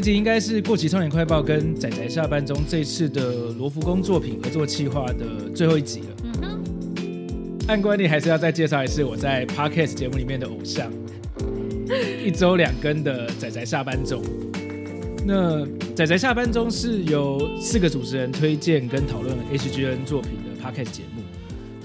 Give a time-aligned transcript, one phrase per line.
[0.00, 6.06] 这集应该是《过期少年快报》跟仔仔下班中这次的罗浮宫作品合作企划的最后一集了。
[6.24, 7.66] 嗯哼。
[7.68, 10.90] 按惯例还是要再介绍一次我在 Podcast 节目里面的偶像，
[12.24, 14.22] 一周两更的仔仔下班中。
[15.26, 21.22] 那仔仔下班中是由四个主持人推荐跟讨论 HGN 作品的 Podcast 节目，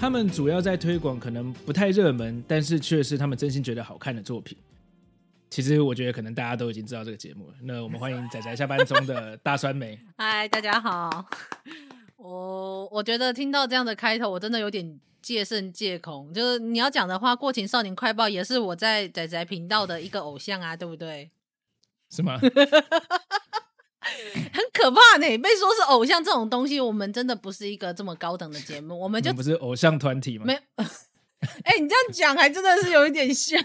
[0.00, 4.56] 他们主要在推广可能不太热门，但是却是他们真心觉得好看的作品。
[5.56, 7.54] 其实我觉得可能大家都已经知道这个节目了。
[7.62, 9.98] 那我们欢迎仔仔下班中的 大酸梅。
[10.18, 11.24] 嗨，大家好。
[12.18, 16.30] 我我觉得听到这样的开头，我真的有点戒慎戒恐。
[16.34, 21.30] 就是你要讲的话，《过情少年快报》也是我在仔仔频道的一个偶像啊，对不对？
[22.10, 22.36] 是吗？
[22.38, 22.50] 很
[24.74, 29.00] 可怕呢，被说是偶像这种东西，我们真的不是一个这么高等的节目。
[29.00, 30.44] 我们就不是偶像团体吗？
[30.44, 30.52] 没。
[31.64, 33.58] 哎、欸，你这样讲还真的是有一点像。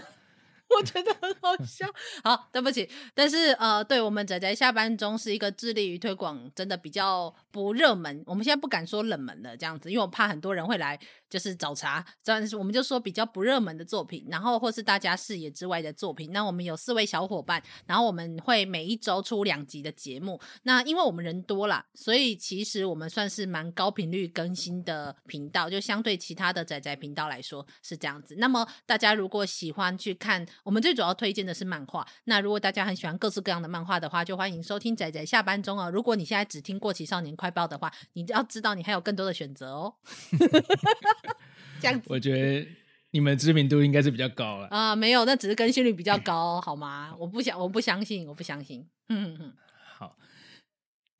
[0.78, 1.86] 我觉得很好笑。
[2.24, 8.22] 好，对不起，但是呃，对我们仔仔下班中是一个致力于推广，真的比较不热门。
[8.26, 10.98] 我们现在不敢说冷门的这样子，因为我怕很多人会来
[11.30, 12.04] 就是找茬。
[12.24, 16.32] 但是我们就说比较不热门的作品，然后或是大家视野之外的作品。
[16.32, 20.40] 那我们有四位小伙伴，然后我们会每一周出两集的节目。
[20.64, 28.34] 那因为我们人多啦，所以其实我们算是蛮高频率更新的频道，就相对其他的仔仔频道来说是这样子。
[28.38, 30.46] 那么大家如果喜欢去看。
[30.64, 32.06] 我们最主要推荐的是漫画。
[32.24, 35.90] 那如果大家很喜欢各式各样的漫画的话，就欢迎收听仔仔下班中哦。
[35.90, 39.92] 如果你现在只听过期少年快报的话，你要知道你还有更多的选择哦。
[41.80, 42.68] 这样子，我觉得
[43.10, 44.94] 你们知名度应该是比较高了啊。
[44.94, 47.12] 没有，那只是更新率比较高，好吗？
[47.18, 48.86] 我不想，我不相信，我不相信。
[49.08, 49.52] 嗯嗯。
[49.98, 50.16] 好，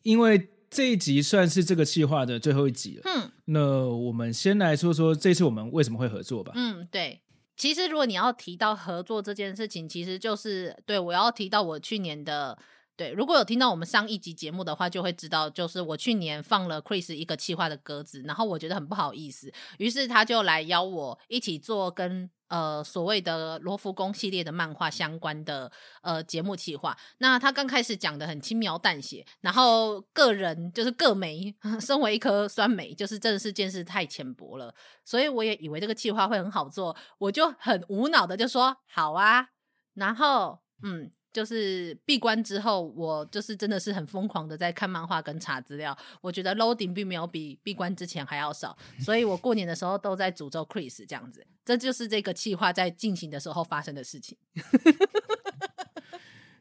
[0.04, 3.02] 因为这一集算是这个计划的最后一集了。
[3.06, 6.52] 嗯，那我们先来说说这次我们为什么会合作吧。
[6.54, 7.20] 嗯，对。
[7.54, 12.58] 其实，如果你要提到合作这件事情，其实就是对，我要提到我去年的
[12.96, 13.10] 对。
[13.12, 22.30] 如果有听到我们上一集节目的话，就会知道，就是我去年放了 Chris 一个企划的鸽子，然后我觉得很不好意思，于是他就来邀我一起做跟。
[22.48, 25.72] 呃，所谓的罗浮宫系列的漫画相关的
[26.02, 39.48] 呃节目企划，那他刚开始讲的很轻描淡写，然后个人就是个媒， 身为一颗酸梅，就是真的是见识太浅薄了，所以我也以为这个企划会很好做，我就很无脑的就说好啊，
[39.94, 41.10] 然后嗯。
[41.32, 45.96] 就是闭关之后，我就是真的是很疯狂的在看漫画跟查资料。
[46.20, 51.44] 我觉得 loading 并没有比闭关之前还要少， 所以我过年的时候都在诅咒 Chris 这样子。
[51.64, 54.36] 这就是这个计划在进行的时候发生的事情。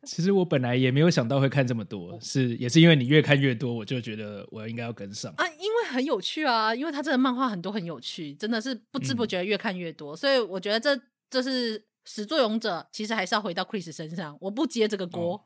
[0.04, 11.00] 其实我本来也没有想到会看这么多，是也是因为你越看越多，我就觉得我应该要跟上啊，因为很有趣啊，因为他这个漫画很多很有趣，真的是不知不觉越看越多，嗯、所以我觉得这
[11.30, 11.84] 这是。
[12.04, 15.36] 始作俑者其实还是要回到 Chris 身上，我不接这个锅。
[15.36, 15.44] 哦、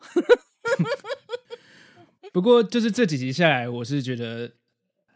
[2.33, 4.51] 不过就是这几集下来，我是觉得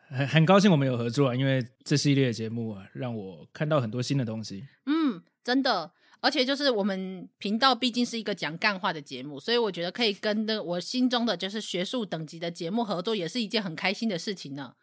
[0.08, 4.66] 很很高兴我们有合作啊，因为这系列的节目啊，让我看到很多新的东西。
[4.86, 14.76] 嗯，真的，而且就是我们频道毕竟是一个讲干话的节目，所以我觉得可以跟那我心中的就是学术等级的节目合作，也是一件很开心的事情呢。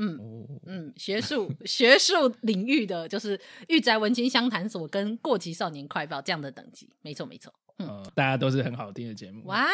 [0.00, 7.52] 嗯嗯，学术学术领域的就是御宅文青相谈所跟过期少年快报这样的等级，没错没错。
[7.78, 9.44] 嗯、呃，大家都是很好听的节目。
[9.46, 9.66] 哇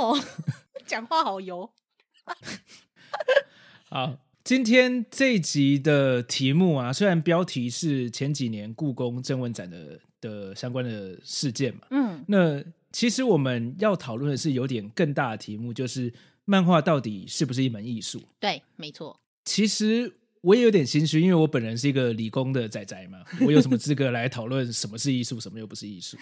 [0.00, 0.18] 哦，
[0.84, 1.70] 讲话好油。
[3.88, 12.62] 好，今天这一集的题目啊，虽然标题是前几年故宫征文展的的相关的事件嘛，嗯，那
[12.92, 16.12] 其实我们要讨论的是有点更大的题目，就是
[16.44, 18.22] 漫画到底是不是一门艺术？
[18.40, 19.20] 对，没错。
[19.48, 20.12] 其实
[20.42, 26.18] 我也有点心虚，因为我本人是一个理工的仔仔嘛， 我有什么资格来讨论什么是艺术，什么又不是艺术？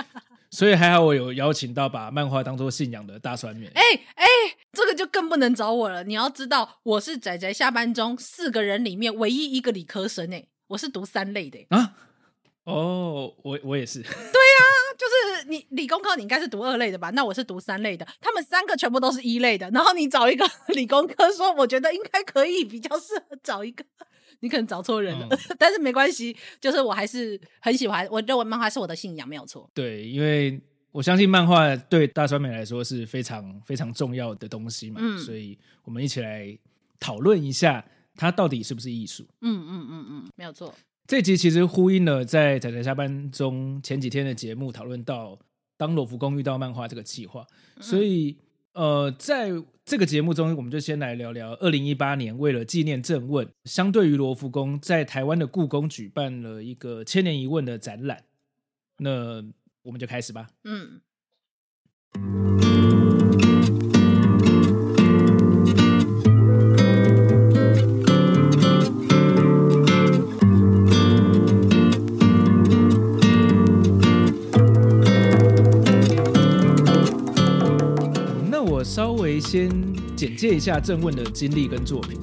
[0.50, 3.70] 所以还好我有邀请到把漫画当做信仰的大酸面。
[3.74, 3.82] 哎
[4.16, 4.26] 哎，
[4.72, 6.02] 这个就更不能找我了。
[6.04, 11.94] 你要知道，我是仔仔下班中四个人里面唯一一个理科生诶，我是读三类的啊。
[12.64, 14.00] 哦，我我也是。
[14.00, 14.10] 对呀。
[14.12, 14.79] 就是
[15.50, 17.10] 你理工科，你应该是读二类的吧？
[17.10, 19.68] 那我是读三类的，他们三个全部都是一类的。
[19.70, 23.84] 然后你找一个 理工科说，我觉得应该可以比较适合找一个，
[24.40, 25.26] 你可能找错人了。
[25.30, 29.68] 嗯、 但是没关系，就是我还是很喜欢，我认为漫画是我的信仰，没有错。
[29.74, 30.60] 对，因为
[30.92, 36.56] 我相信漫画对大川美来说是非常非常重要的东西嘛，嗯、所以我们一起来
[36.98, 37.84] 讨论一下
[38.16, 39.24] 它到底是不是艺术。
[39.40, 40.74] 嗯嗯嗯嗯，没有错。
[41.10, 45.36] 这集其实呼应了在仔仔下班中前几天的节目讨论到
[45.76, 47.44] 当罗浮宫遇到漫画这个企划，
[47.80, 48.38] 所以
[48.74, 49.50] 呃，在
[49.84, 58.22] 这个节目中，我们就先来聊聊二零一八年为了纪念正问，相对于罗浮宫，在台湾的故宫举办了一个千年一问的展览。
[58.98, 59.44] 那
[59.82, 60.46] 我们就开始吧。
[60.62, 61.00] 嗯。
[78.90, 79.70] 稍微先
[80.16, 82.18] 简介一下郑问的经历跟作品。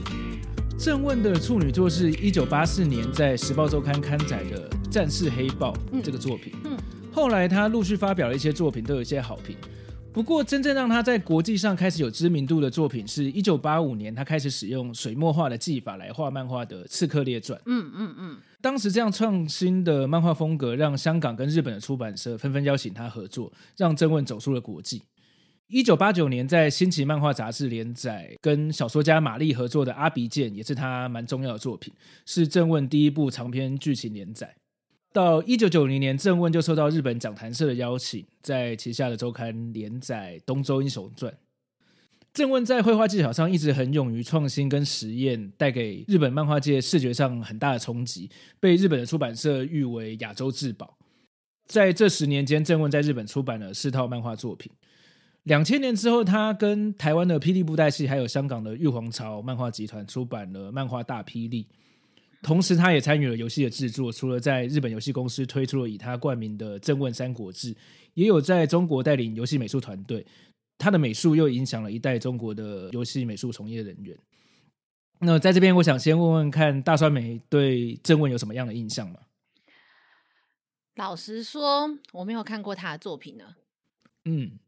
[0.78, 5.74] 郑问的处女作是一九八四年在《时报周刊》刊载的《战士黑豹》
[6.04, 6.52] 这个作品。
[7.10, 9.56] 后来他陆续发表了一些作品，都有一些好评。
[10.12, 17.58] 不过，真正让他在国际上开始有知名度的作品，是一九八五年他开始使用水墨画的技法来画漫画的《刺客列传》。
[17.66, 18.38] 嗯嗯嗯。
[18.60, 25.02] 当时这样创新的漫画风格，让香港跟日本的出版社纷纷邀请他合作，让郑问走出了国际。
[25.70, 31.94] 一九八九年，在《新奇漫画杂志》连载，跟小说家玛丽合作的《阿鼻剑》也是他蛮重要的作品，
[32.26, 34.56] 是正问第一部长篇剧情连载。
[35.12, 41.30] 到一九九零年，正问就受到日本讲谈社的邀请，在旗下的周刊连载《东周英雄传》。
[42.34, 48.30] 正问在绘画技巧上一直很勇于创新跟实验，带给日本漫画界视觉上很大的冲击，
[48.62, 50.98] 被日本的出版社誉为亚洲至宝。
[51.66, 54.72] 在这十年间，正问在日本出版了四套漫画作品。
[55.48, 61.64] 两千年之后，他跟台湾的霹雳布袋戏，还有香港的玉皇朝漫画集团出版了漫画《大霹雳》，
[62.42, 64.12] 同时他也参与了游戏的制作。
[64.12, 67.74] 除了在日本游戏公司推出了以他冠名的《正问三国志》，
[68.14, 70.26] 也有在中国带领游戏美术团队。
[70.78, 74.18] 他的美术又影响了一代中国的游戏美术从业人员。
[75.22, 79.22] 那在这边，我想先问问看，大川美对正问有什么样的印象吗？
[80.96, 83.56] 老实说，我没有看过他的作品呢。
[84.26, 84.60] 嗯。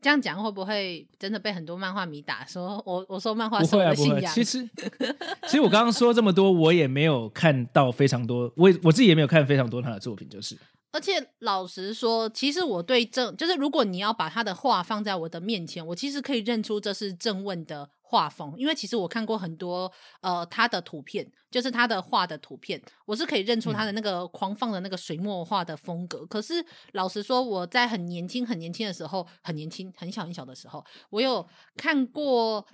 [0.00, 2.44] 这样讲会不会真的被很多漫画迷打？
[2.44, 4.32] 说我我说漫画是我的信仰。
[4.32, 4.68] 其实，
[5.46, 10.56] 其实我刚刚说这么多，我也没有看到非常多，我我自己也没有看非常多他的作品，就是。
[10.92, 26.20] 而且老实说，其实我对正就是，如果你要把他的话放在我的面前，我其实可以认出这是正问的画风，因为其实我看过很多呃他的图片，就是他的画的图片，我是可以认出他的那个狂放的那个水墨画的风格。
[26.20, 31.44] 嗯、可是老实说，我在很年轻很年轻的时候，很年轻很小很小的时候，我有
[31.76, 32.64] 看过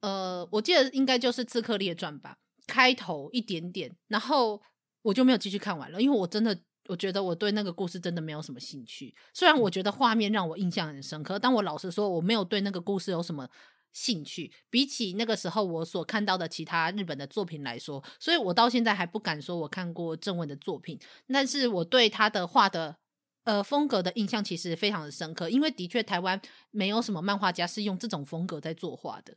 [0.00, 2.36] 呃，我记得应该就是《刺客列传》吧，
[2.66, 4.60] 开头一点点，然后
[5.00, 6.54] 我就没有继续看完了，因为我真的
[6.88, 9.14] 我觉得我对那个故事真的没有什么兴趣。
[9.32, 13.48] 虽然我觉得画面让我印象很深刻，但我老实说，我没有对那个故事有什么。
[13.92, 20.98] 兴趣比起那个时候我所看到的其他日本的作品来说，所以我到现在还不敢说我看过郑问的作品，
[21.28, 22.96] 但是我对他的画的
[23.44, 26.40] 呃风格的印象其实非常的深刻，因为的确台湾
[26.70, 29.36] 没有什么漫画家是用这种风格在作画的。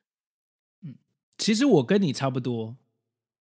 [0.81, 0.95] 嗯，
[1.37, 2.77] 其实我跟你差不多，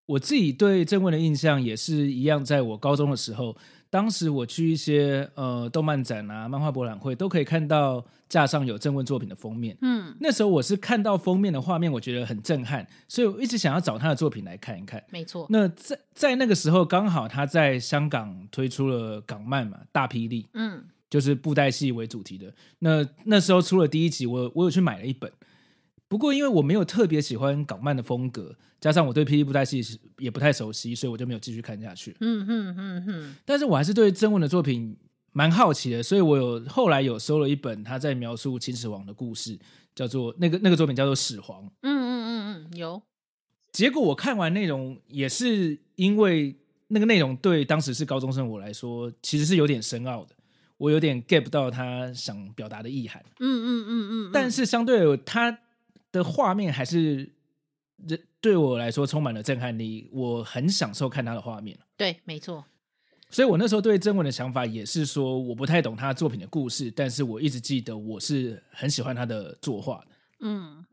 [0.06, 3.56] 我自己对郑问的印象也是一样，在我高中的时候。
[3.94, 9.78] 当时我去一些呃动漫展啊、漫画博览会，都可以看到架上有郑问作品的封面。
[9.82, 15.00] 嗯，那时候我是看到封面的画面，我觉得很震撼，所以我一直想要找他的作品来看一看。
[15.10, 15.46] 没错。
[15.48, 20.42] 那在在那个时候，刚好他在香港推出了港漫嘛，《大霹雳》。
[20.54, 22.52] 嗯，就是布袋戏为主题的。
[22.80, 25.30] 那那时候出了第一集，我我有去买了一本。
[26.06, 29.82] 不过，因为我没有特别喜欢港漫的风格，加上我对霹雳布袋戏
[30.18, 32.14] 也不太熟悉，所以我就没有继续看下去。
[32.20, 33.34] 嗯哼哼哼。
[33.44, 34.96] 但是我还是对曾文的作品
[35.32, 39.58] 蛮好奇的，所以我有后来有收了一本他在描述秦始皇的故事，
[39.94, 41.64] 叫做那个那个作品叫做《始皇》。
[41.80, 43.02] 嗯嗯嗯嗯，有。
[43.72, 46.54] 结果我看完内容，也是因为
[46.88, 50.36] 那个内容对当时是高中生我来说，其实是有点深奥的，
[50.76, 53.24] 我有点 get 不到他想表达的意涵。
[53.40, 54.30] 嗯嗯嗯嗯。
[54.32, 55.58] 但是相对他。
[56.14, 57.28] 的画面还是
[58.40, 61.76] 对我来说充满了震撼力，我很享受看他的画面。
[61.96, 62.64] 对，没错。
[63.30, 70.06] 所以我那时候对真文的想法也是说，我不太懂他作品的故事，但是我一直记得我是很喜欢他的作画的。
[70.40, 70.86] 嗯，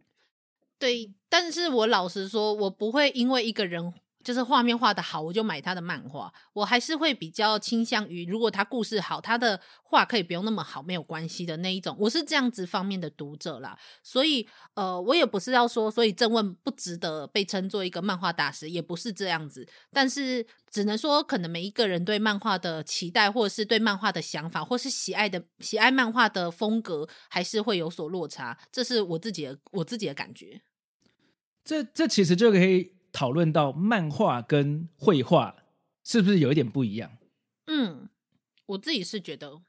[0.79, 1.13] 对。
[1.29, 6.31] 但是我老实说，我不会因为一个人就是画面画得好，我就买他的漫画。
[6.53, 11.95] 我还是会比较倾向于，如果他故事好，他的画可以不用那么好，没有关系的那一种。
[11.99, 19.67] 我是这样子方面的读者啦，所以呃，我也不是要说，所以郑问不值得被称作一个漫画大师，也不是这样子。
[19.91, 28.57] 但是只能说，可能每一个人对漫画的期待，或者是对漫画的想法，或是喜爱的喜爱漫画的风格，还是会有所落差。
[28.71, 30.61] 这是我自己的我自己的感觉。
[31.63, 33.00] 这这其实就可以。
[33.11, 35.55] 讨论到漫画跟绘画
[36.03, 37.11] 是不是有一点不一样？
[37.67, 38.09] 嗯，
[38.65, 39.61] 我自己是觉得，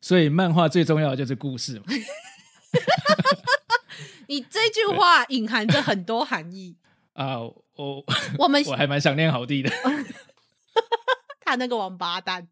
[0.00, 1.84] 所以漫画最重要的就是故事嘛。
[4.28, 6.76] 你这句话隐含着很多含义
[7.14, 7.38] 啊！
[7.38, 8.04] 我
[8.38, 9.70] 我们 我还蛮想念好弟的，
[11.40, 12.46] 他那个王八蛋，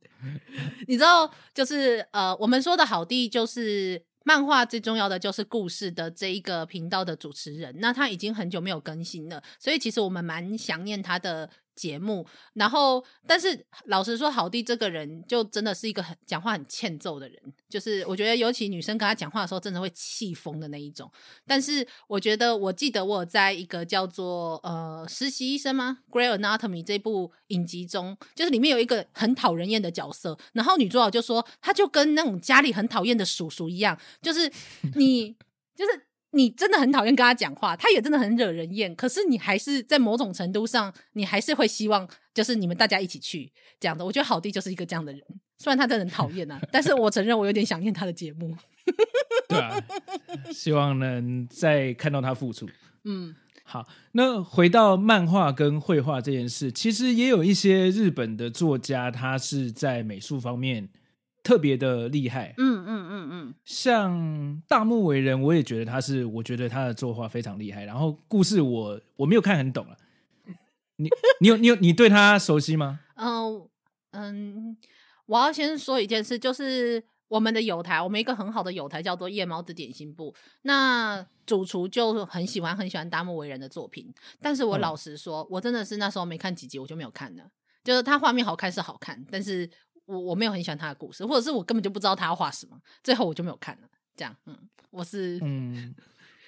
[0.87, 4.05] 你知道，就是呃，我们说的好弟就是。
[4.25, 11.49] 漫画最重要的就是故事的这一个频道的主持人，那他已经很久没有更新了，所以其实我们蛮想念他的
[11.83, 12.25] 节目。
[12.55, 21.11] 然后，但是老实说，好弟这个人就真的是一个很讲话很欠揍的人，就是我觉得尤其女生跟他讲话的时候，真的会气疯的那一种。
[21.45, 34.49] 但是我觉得，我记得我在一个叫做呃实习医生吗《Grey Anatomy》这部影集中，就是里面有一个很讨人厌的角色，然后女主角就说，他就跟那种家里很讨厌的叔叔一样，就是
[34.95, 35.35] 你
[35.75, 36.07] 就是。
[36.33, 38.95] 你真的很讨厌跟他讲话，他也真的很惹人厌。
[38.97, 44.05] 可是你还是在某种程度上，你还是会希望，就是你们大家一起去这样的。
[44.05, 45.23] 我觉得好弟就是一个这样的人，
[45.59, 48.57] 虽然他真的很讨厌啊，但是我承认我有点想念他的节目。
[49.49, 49.77] 对啊，
[50.51, 52.69] 希望能再看到他付出。
[53.05, 60.89] 嗯，好，那回到漫画跟绘画这件事，其实也有一些日本的作家，他是在美术方面。
[61.43, 67.85] 特别的厉害，嗯嗯嗯嗯，像大木为人，我也觉得他是，我觉得他的作画非常厉害。
[67.85, 69.97] 然后故事我我没有看很懂了，
[70.97, 71.09] 你
[71.41, 73.01] 你有你有你对他熟悉吗？
[73.17, 73.69] 嗯
[74.13, 74.77] 嗯，
[75.27, 80.33] 我要先说一件事，就是我们的友台，我们一个很好的友台叫做夜猫子点心部，
[80.63, 87.51] 那主厨就很喜欢很喜欢大木为人的作品，但是我老实说，嗯、我真的是那时候没看几集我就没有看了，
[87.83, 89.69] 就是他画面好看是好看，但是。
[90.13, 93.89] 我我没有很喜欢他的故事，或者是我根本就不知道他要画什么，最后我就没有看了。
[94.15, 94.57] 这样，嗯，
[94.91, 95.95] 我是嗯，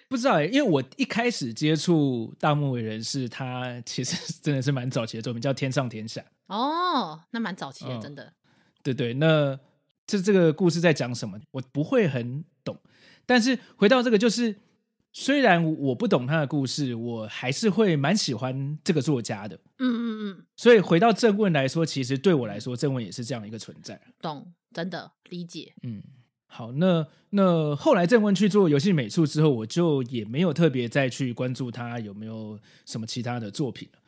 [0.08, 6.20] 不知道哎，因为我一开始接触大木为人是他，其实真的是蛮早期的作品，叫《天上天下》。
[6.46, 8.32] 哦，那蛮早期的，嗯、真的。
[8.82, 9.58] 对对，那
[10.06, 11.40] 这这个故事在讲什么？
[11.52, 12.78] 我不会很懂。
[13.24, 14.56] 但是回到这个，就是。
[15.16, 19.54] 虽然我不懂他的故事，我还是会蛮喜欢这个作家的。
[19.78, 20.44] 嗯嗯嗯。
[20.56, 24.00] 所以回到正问来说，其实对我来说，正问也是这样一个存在。
[24.20, 25.72] 懂，真的理解。
[25.84, 26.02] 嗯，
[26.46, 34.00] 好，那那后来正问去做游戏美术之后，我就也没有特别再去关注他有没有什么其他的作品了。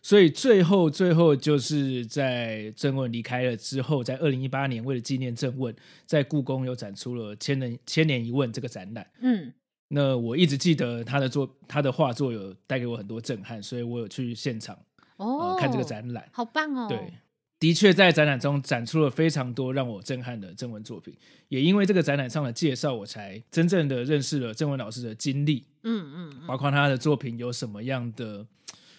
[0.00, 5.74] 所以最后最后就是在正问离开了之后，在二零一八年为了纪念正问，
[6.06, 9.04] 在故宫又展出了《千年千年一问》这个展览。
[9.20, 9.52] 嗯。
[9.94, 14.74] 那我一直记得他的作，他的画作有带给我很多震撼，所以我有去现场
[15.18, 16.88] 哦、呃、看这个展览，好棒哦！
[16.88, 17.12] 对，
[17.60, 21.14] 的确在展览中展出了非常多让我震撼的郑文作品，
[21.48, 28.46] 也因为这个展览上的介绍，我才真正的认识了郑文老师的经历，嗯嗯，嗯，包括他的作品有什么样的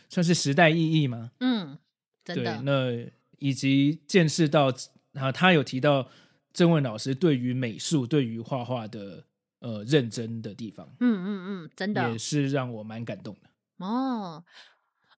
[0.09, 1.31] 算是时代意义吗？
[1.39, 1.75] 嗯，
[2.23, 2.57] 真的。
[2.57, 4.71] 对，那以及见识到
[5.15, 6.07] 啊，他有提到
[6.53, 9.23] 郑文老师对于美术、对于画画的。
[9.63, 14.43] 呃，认真的地方，嗯嗯嗯，真的也是让我蛮感动的哦。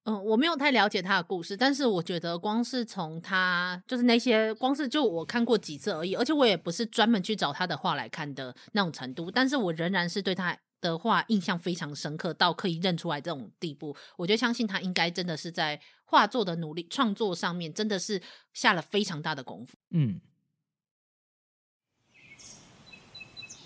[0.03, 13.97] 嗯、呃，我没有太了解他的故事，但是我觉得光是从他就是那些，光是就我看过几次而已，而且我也不是专门去找他的画来看的那种程度，但是我仍然是对他的画印象非常深刻，到可以认出来这种地步。
[14.15, 18.21] 我就相信他应该真的是在画作的努力创作上面，真的是
[18.53, 19.75] 下了非常大的功夫。
[19.89, 20.21] 嗯。
[22.19, 23.64] 呃，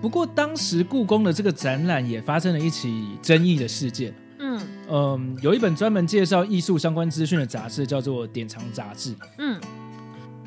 [0.00, 4.12] 不过当时故宫的这个展览也发生了一起争议的事件。
[4.38, 9.14] 嗯嗯，有一本专门介绍艺术相关资讯的杂志，叫做《典藏杂志》。
[9.38, 9.60] 嗯。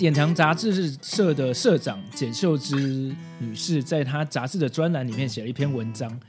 [0.04, 6.20] 典藏杂志社的社长简秀芝女士，在她杂志的专栏里面写了一篇文章。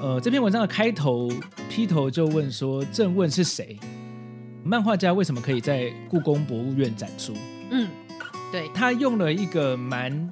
[0.00, 1.30] 呃，这篇文章的开头
[1.68, 3.78] 劈头就问说：“正问是谁？
[4.64, 7.34] 漫画家为什么可以在故宫博物院展出？”
[7.70, 7.86] 嗯，
[8.50, 10.30] 对，他用了一个蛮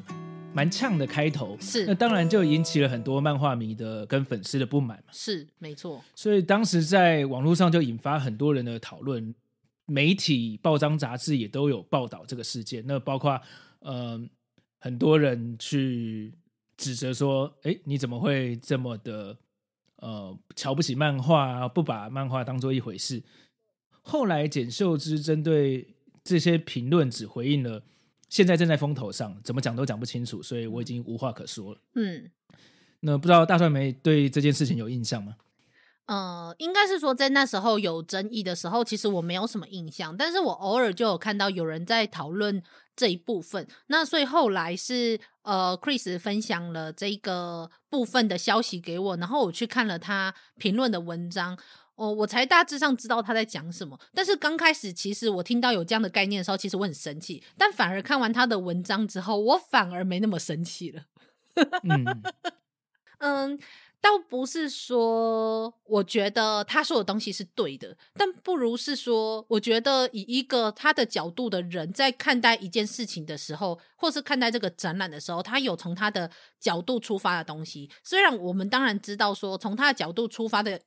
[0.54, 5.12] 蛮呛的开头，是那当然就引起了很多漫画迷的跟粉丝的不满嘛。
[5.12, 9.34] 是没错，所以当时在网络上就引发很多人的讨论，
[9.86, 12.84] 媒体、报章、杂志也都有报道这个事件。
[12.86, 13.40] 那包括
[13.78, 14.20] 呃
[14.78, 16.34] 很多人去
[16.76, 19.36] 指责说：“哎，你怎么会这么的
[19.96, 23.22] 呃瞧不起漫画，不把漫画当做一回事？”
[24.02, 27.82] 后来简秀芝针对这些评论只回应了。
[28.28, 31.80] 现在正在风头上，怎么讲都讲不清楚，所以我已经无话可说了。
[31.94, 32.28] 嗯，
[33.00, 35.36] 那不知道大帅梅对这件事情有印象吗？
[36.06, 42.62] 呃，应该是说在那时候有争议的时候，其实我没有什么印象，但是我偶尔就有看到有人在讨论
[42.94, 43.66] 这一部分。
[43.88, 51.58] 那所以后来是呃，Chris 分享了这个部分的消息给我，然后我去看了他评论的文章。
[51.96, 53.98] 哦，我才大致上知道他在讲什么。
[54.12, 57.42] 但是刚开始，其实我听到有这样的概念的时候，其实我很生气。
[57.56, 61.02] 但反而看完他的文章之后，我反而没那么生气了。
[61.84, 62.22] 嗯，
[63.16, 63.58] 嗯，
[64.00, 77.90] 倒不是说我觉得他说的东西是对的，但不如是说，我觉得以一个他的角度的人在看待一件事情的时候，或是看待这个展览的时候，他有从他的角度出发的东西。
[78.04, 80.80] 虽然我们当然知道说，从他的角度出发的。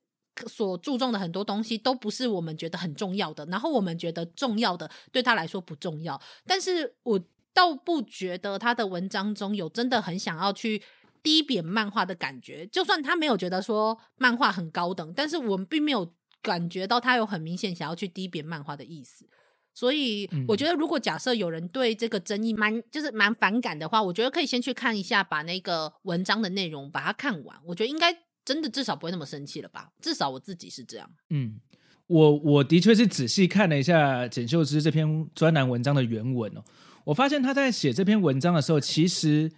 [0.48, 6.22] 所注重的很多东西都不是我们觉得很重要的，然后我们觉得重要的对他来说不重要。
[6.46, 7.20] 但是我
[7.54, 10.82] 倒不觉得他的文章中有真的很想要去
[11.24, 12.66] 低贬漫画的感觉。
[12.68, 19.28] 就算他没有觉得说漫画很高等，但是我们并没有感觉到他有很明显想要去低贬漫画的意思。
[19.74, 27.58] 所以我觉得，如果假设有人对这个争议蛮就是蛮反感的话，我觉得可以先去看一下，把那个文章的内容把它看完。
[27.66, 28.16] 我觉得应该。
[28.46, 29.92] 真的至少不会那么生气了吧？
[30.02, 31.08] 至少我自己是这样。
[31.30, 31.60] 嗯，
[32.08, 36.64] 我我的确是仔细看了一下简秀芝这篇专栏文章的原文哦。
[37.04, 39.52] 我发现他在写这篇文章的时候，其实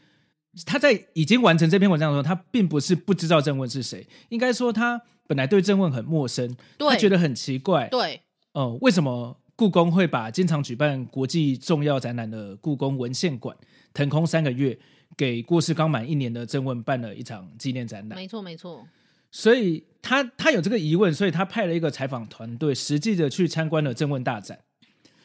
[0.66, 4.06] 他在已经完成这篇文章的时候，他并不是不知道郑问是谁。
[4.30, 7.88] 应该说，他本来对郑问很陌生，对，他觉得很奇怪。
[7.88, 8.22] 对，
[8.54, 13.56] 哦、呃，为什么故宫会把经常举办国际重要展览的故宫文献馆
[13.94, 14.78] 腾空三个月？
[15.18, 18.88] 给过世刚满一年的郑问办了一场纪念展览，没错没错。
[19.30, 24.60] 所以他他有这个疑问，所以他派了一个采访团队，实际的去参观了郑问大展。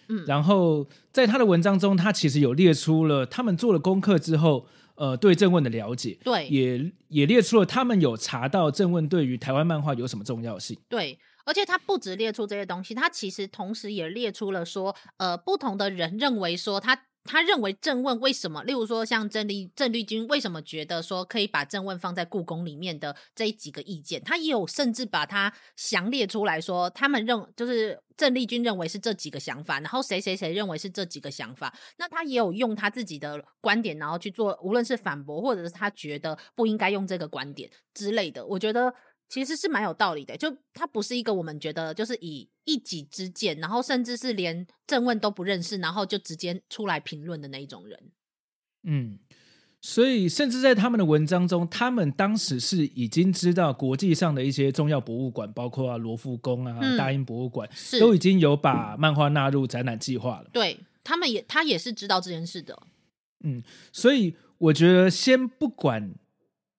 [0.08, 10.78] 嗯，然后在他的文章中，他其实有列出了他们做了功课之后，呃，对正问的了解，对，也也列出了他们有查到正问对于台湾漫画有什么重要性。
[10.88, 17.06] 对，而且他不止列出这些东西，他其实同时也列出了说，呃，不同的人认为说他。
[17.26, 38.94] 他认为郑问为什么，例如说像郑丽郑丽君为什么觉得说可以把郑问放在故宫里面的这几个意见，他也有甚至把它详列出来说，他们认就是郑丽君认为是这几个想法，然后谁谁谁认为是这几个想法，那他也有用他自己的观点，然后去做无论是反驳或者是他觉得不应该用这个观点之类的，我觉得。
[39.28, 48.10] 其实是蛮有道理的，就他不是一个我们觉得就是以一己之见，然后甚至是连正问都不认识，然后就直接出来评论的那一种人。
[48.84, 49.18] 嗯，
[49.80, 60.50] 所以甚至在他们的文章中，他们当时是已经知道国际上的一些重要博物馆，包括啊罗浮宫啊、嗯、大英博物馆，都已经有把漫画纳入展览计划了。
[60.52, 62.80] 对，他们也，他也是知道这件事的。
[63.42, 63.60] 嗯，
[63.92, 66.14] 所以我觉得先不管。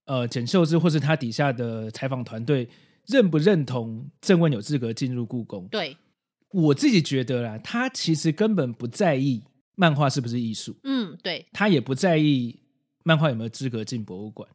[0.08, 2.68] 呃，简秀智或是他底下的采访团队
[3.06, 5.68] 认不认同郑问有资格进入故宫？
[5.68, 5.96] 对，
[6.52, 9.44] 我自己觉得啦，他其实根本不在意
[9.76, 12.58] 漫画是不是艺术，嗯，对，他也不在意
[13.04, 14.50] 漫画有没有资格进博物馆。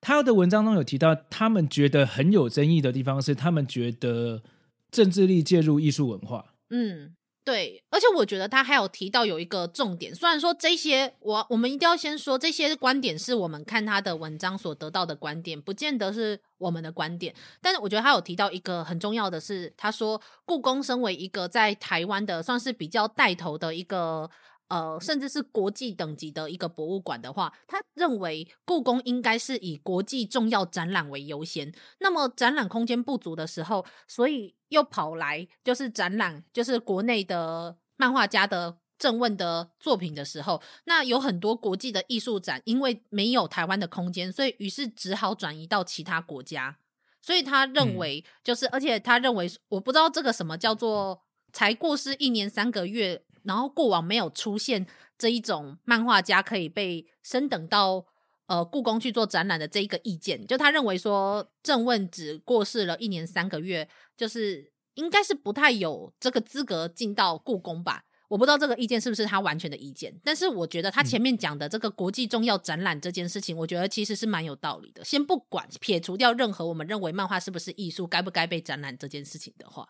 [0.00, 4.42] 他的文章中有提到，他们觉得很有争议的地方是，他们觉得
[4.90, 7.14] 政治力介入艺术文化，嗯。
[7.44, 17.34] 对，而且我觉得他还有提到有一个重点，虽然说这些我我们一定要先说这些观点是我们看他的文章所得到的观点，不见得是我们的观点。
[17.60, 24.30] 但是我觉得他有提到一个很重要的是，他说故宫身为一个在台湾的算是比较带头的一个。
[24.72, 31.70] 呃，甚至是国际等级的一个博物馆的话，他认为故宫应该是以国际重要展览为优先。
[31.98, 46.78] 那么展览空间不足的时候，所以又跑来就是展览，就是国内的漫画家的正问的作品的时候，那有很多国际的艺术展，因为没有台湾的空间，所以于是只好转移到其他国家。
[47.20, 51.20] 所以他认为，就是、嗯、而且他认为，我不知道这个什么叫做
[51.52, 53.22] 才过世一年三个月。
[53.44, 58.04] 然后过往没有出现这一种漫画家可以被升等到
[58.46, 68.04] 呃故宫去做展览的这一个意见，就他认为说郑问只过世了一年三个月，就是应该是不太有这个资格进到故宫吧。
[68.28, 75.04] 我不知道这个意见是不是他完全的意见，但是我觉得他前面讲的这个国际重要展览这件事情，我觉得其实是蛮有道理的。
[75.04, 79.86] 先不管撇除掉任何我们认为漫画是不是艺术，该不该被展览这件事情的话，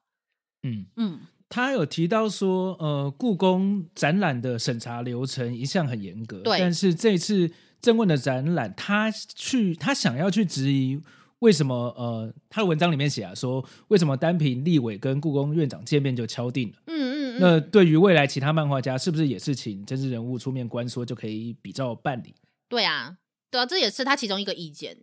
[0.65, 0.87] 嗯。
[0.97, 1.21] 嗯，
[1.55, 10.99] 他有提到说，呃，故宫展览的审查流程一向很严格，对，但是这次郑问的展览，他去他想要去质疑。
[11.41, 11.75] 为什么？
[11.99, 16.77] 呃，他的文章里面写啊，说为什么单凭立委跟故宫院长见面就敲定了？
[16.87, 17.39] 嗯嗯嗯。
[17.41, 22.35] 那对于未来其他漫画家，是不是也是请政治人物出面关说就可以比照办理？
[22.69, 23.19] 对啊，
[23.51, 24.97] 对啊，这也是他其中一个意见。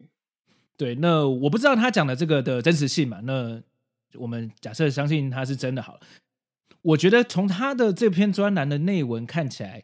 [0.75, 3.19] 对，那我不知道他讲的这个的真实性嘛？
[3.23, 3.61] 那
[4.13, 5.99] 我们假设相信他是真的好了。
[6.81, 9.83] 我觉得从他的这篇专栏的内文看起来，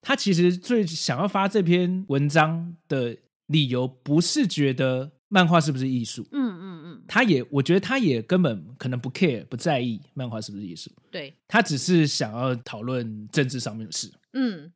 [0.00, 5.12] 他其实最想要发这篇文章的理由，不是觉得。
[5.28, 6.24] 漫画是不是艺术？
[6.30, 10.88] 嗯嗯嗯，他也，我觉得他也根本可能不 care，不在意漫画是不是艺术。
[11.10, 14.08] 对，他只是想要讨论政治上面的事。
[14.34, 14.72] 嗯，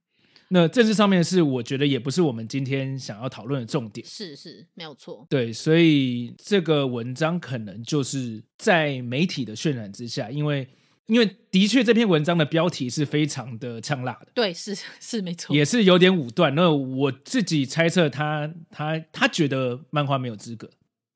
[0.49, 4.05] 那政治上面的事，我觉得也不是我们今天想要讨论的重点。
[4.05, 5.25] 是是，没有错。
[5.31, 10.69] 对，所以这个文章可能就是在媒体的渲染之下，因为。
[11.11, 16.55] 因为的确，这篇文章的标题是非常的呛辣的，对，是是没错，也是有点武断。
[16.55, 20.71] 那我自己猜测他，他他他觉得漫画没有资格，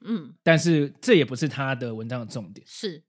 [0.04, 3.02] 嗯，但是这也不是他的文章的重点，是，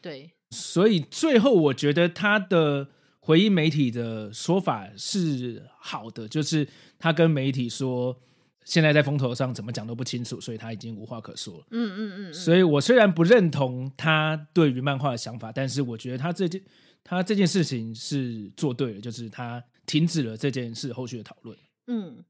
[0.00, 2.88] 对，所以最后我觉得他的
[3.20, 8.20] 回应媒体的说法是好的，就是他跟媒体说。
[8.64, 11.66] 现在在风头上，怎么讲都不清楚，所以他已经无话可说了。
[11.70, 12.34] 嗯嗯嗯。
[12.34, 16.62] 所以我虽然不认同他对于漫画的想法，但是我觉得他这件
[17.02, 21.58] 他这件事情是做对了，就是他停止了这件事后续的讨论。
[21.88, 22.24] 嗯，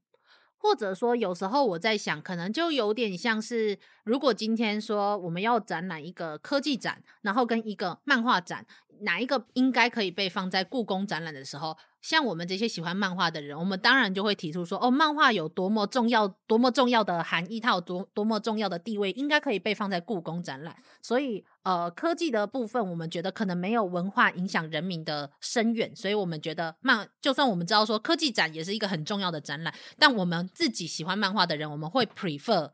[0.57, 8.65] 或者说有时候我在想，可能就有点像是，如果今天说我们要展览一个科技展，然后跟一个漫画展，
[9.01, 11.77] 哪一个应该可以被放在故宫展览的时候。
[12.01, 20.75] 像我们这些喜欢漫画的人，我们当然就会提出说，哦，漫画有多么重要，多么重要的含义，它有多多么重要的地位，应该可以被放在故宫展览。
[21.01, 32.69] 所以，呃，科技的部分，我们觉得可能没有文化影响人民的深远，所以我们觉得漫，就算我们知道说科技展也是一个很重要的展览，但我们自己喜欢漫画的人，我们会 prefer。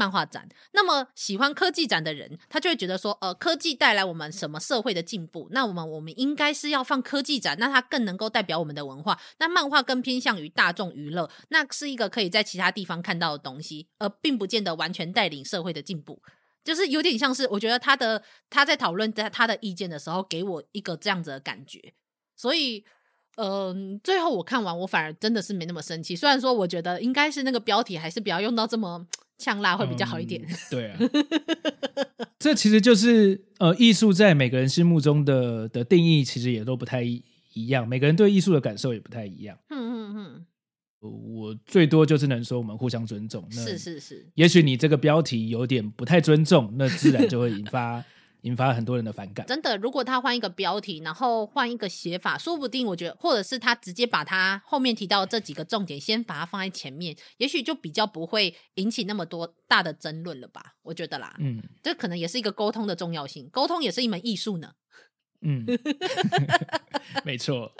[0.00, 5.48] 漫画展，那么喜欢科技展的人，他就会觉得说，呃，科技带来我们什么社会的进步？
[5.50, 9.20] 那我们我们应该是要放科技展，那它更能够代表我们的文化。
[9.38, 16.22] 那漫画更偏向于大众娱乐，那是一个可以在其他地方看到的东西，而并不见得完全带领社会的进步。
[16.64, 21.92] 就是有点像是，我觉得他的他在讨论他他的意见的时候，给我一个这样子的感觉。
[22.36, 22.84] 所以，
[23.36, 26.16] 嗯、最后我看完，我反而真的是没那么生气。
[26.16, 29.06] 虽然说，我觉得应该是那个标题还是不要用到这么。
[29.40, 30.56] 呛辣会比较好一点，嗯。
[30.70, 30.98] 对啊，
[32.38, 37.22] 这其实就是呃，艺术在每个人心目中的的定义其实也都不太一
[37.68, 39.58] 样，每个人对艺术的感受也不太一样。
[39.70, 40.46] 嗯嗯嗯。
[41.00, 43.50] 我最多就是能说我们互相尊重。
[43.50, 44.28] 是是是。
[44.34, 48.04] 也许你这个标题有点不太尊重，那自然就会引发。
[48.42, 49.46] 引发很多人的反感。
[49.46, 60.74] 真的，如果他换一个标题，然后换一个写法，说不定我觉得，或者是他直接把他后面提到的这几个重点先把它放在前面，也许就比较不会引起那么多大的争论了吧？
[60.82, 64.72] 我觉得啦，嗯，这可能也是一个沟通的重要性，沟通也是一门艺术呢。
[65.42, 65.64] 嗯，
[67.24, 67.72] 没错。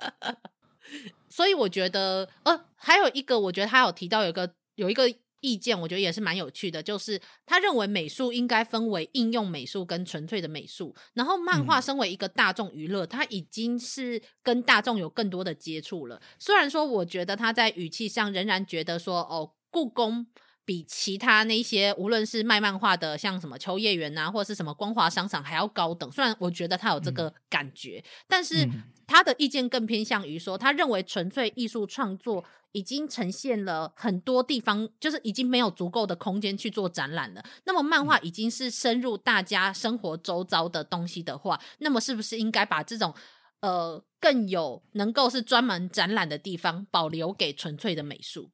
[1.29, 5.05] 所以我觉得，呃，还有一个，我觉得他有提到有一个有一个。
[5.41, 16.21] 意见我觉得也是蛮有趣的，就是他认为美术应该分为应用美术跟纯粹的美术，然后漫画身为一个大众娱乐，它已经是跟大众有更多的接触了。
[16.39, 20.27] 虽然说，我觉得他在语气上仍然觉得说，哦，故宫
[20.65, 26.11] 比其他那些无论是卖漫画的，像什么秋叶原啊，或者是什么光华商场还要高等。
[26.13, 28.69] 虽然我觉得他有这个感觉，但是
[29.07, 32.45] 他的意见更偏向于说，他认为纯粹艺术创作。
[32.73, 37.45] 已经呈现了很多地方，就是已经没有足够的空间去做展览了。
[37.65, 43.13] 那么漫画已经是深入大家生活周遭的东西的话，那么是不是应该把这种
[43.59, 48.53] 呃更有能够是专门展览的地方保留给纯粹的美术？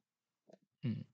[0.81, 1.05] 嗯，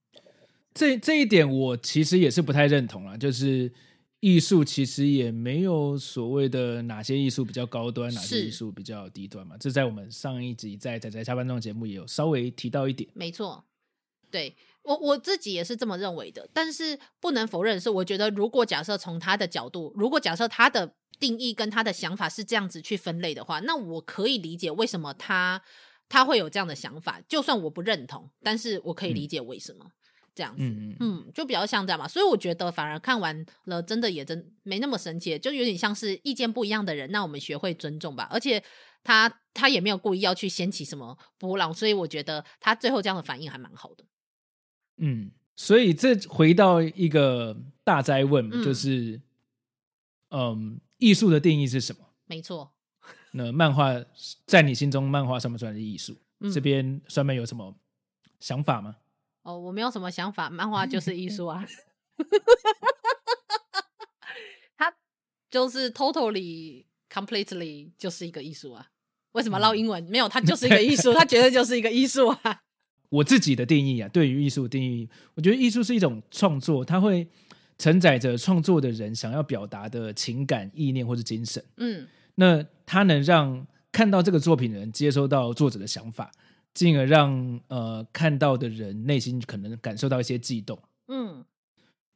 [0.74, 3.72] 这这一点我其实也是不太认同了，就是。
[4.20, 9.54] 艺术其实也没有所谓的哪些艺术比较高端，哪些艺术比较低端嘛。
[9.60, 13.06] 这在我们上一集在仔仔下班中的节目也有稍微提到一点。
[13.12, 13.62] 没错，
[14.30, 16.48] 对，我我自己也是这么认为的。
[16.54, 25.60] 但是不能否认的是，我觉得如果假设从他的角度，如果假设他的定义跟他的想法是这样子去分类的话，那我可以理解为什么他
[26.08, 27.20] 他会有这样的想法。
[27.28, 29.84] 就算我不认同，但是我可以理解为什么。
[29.84, 29.90] 嗯
[30.34, 38.28] 这样子，嗯，嗯，就比较像这样嘛，所以我觉得反而看完了，真的也真没那么生气，就有点像是意见不一样的人，那我们学会尊重吧。
[38.30, 38.62] 而且
[39.04, 44.04] 他他也没有故意要去掀起什么波浪，所以我觉得他最后这样的反应还蛮好的。
[44.96, 49.20] 嗯，所以这回到一个大灾问，嗯、就是，
[50.30, 52.00] 嗯，艺术的定义是什么？
[52.26, 52.72] 没错。
[53.32, 53.92] 那漫画
[54.46, 56.16] 在你心中，漫画算不算是艺术？
[56.40, 57.76] 嗯、这边酸梅有什么
[58.40, 58.96] 想法吗？
[59.44, 61.64] 哦，我没有什么想法，漫画就是艺术啊。
[64.76, 64.92] 它
[65.48, 68.88] 就是 totally completely 就是一个艺术啊。
[69.32, 70.04] 为什么捞英文？
[70.04, 72.62] 嗯、没有，它 就是一个艺术，它绝对就是一个艺术啊。
[73.10, 77.28] 我自己的定义啊，对于艺术的定义，我觉得艺术是一种创作，它会
[77.78, 81.62] 承载着创作的人想要表达的情感、意念或者精神。
[81.76, 86.32] 嗯，那它能让看到这个作品的人接收到作者的想法，
[86.74, 90.78] 进而让呃看到的人内心可能感受到一些悸动。
[91.08, 91.44] 嗯，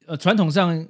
[0.07, 0.87] 呃，传统上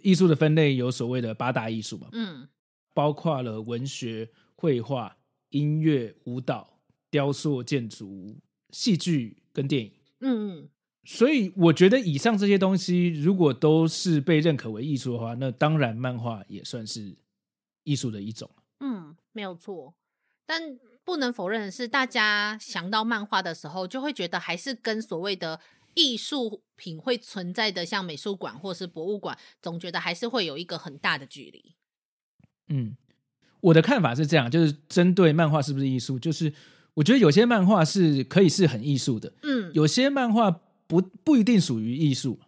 [0.00, 2.48] 艺术的分类有所谓的八大艺术嘛，嗯，
[2.94, 5.14] 包括了文学、绘画、
[5.50, 6.78] 音乐、舞蹈、
[7.10, 8.34] 雕塑、建筑、
[8.70, 9.36] 戏剧。
[9.50, 10.68] 跟电影，嗯嗯，
[11.02, 17.16] 所以我觉得以上这些东西，如果都是被认可为艺术的话，那当然漫画也算是
[17.82, 18.48] 艺术的一种。
[18.78, 19.92] 嗯，没有错。
[20.46, 25.58] 但不能否认的是，大家想到漫画的时候，就会觉得还是跟所谓的
[25.94, 31.74] 艺术品会存在的，像美术馆或是博物馆，总觉得还是会有一个很大的距离。
[32.68, 32.94] 嗯，
[33.60, 36.52] 我的看法是这样，就是针对漫画是不是艺术，就是。
[36.94, 40.50] 我觉得有些漫画是可以是很艺术的，嗯，有些漫画
[40.88, 42.40] 不不一定属于艺术，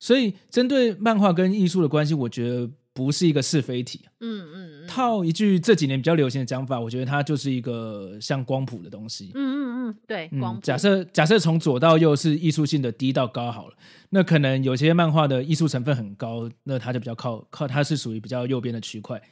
[0.00, 2.68] 所以针对漫画跟艺术的关系，我觉得
[2.98, 10.60] 不是一个是非题，嗯嗯，嗯套一句这几年比较流行的讲法，我觉得它就是一个像光谱的东西，嗯嗯嗯，对，光谱。
[10.62, 13.76] 假设假设从左到右是艺术性的低到高好了，
[14.10, 19.22] 那可能有些漫画的艺术成分很高，那它就比较靠靠它是属于比较右边的区块，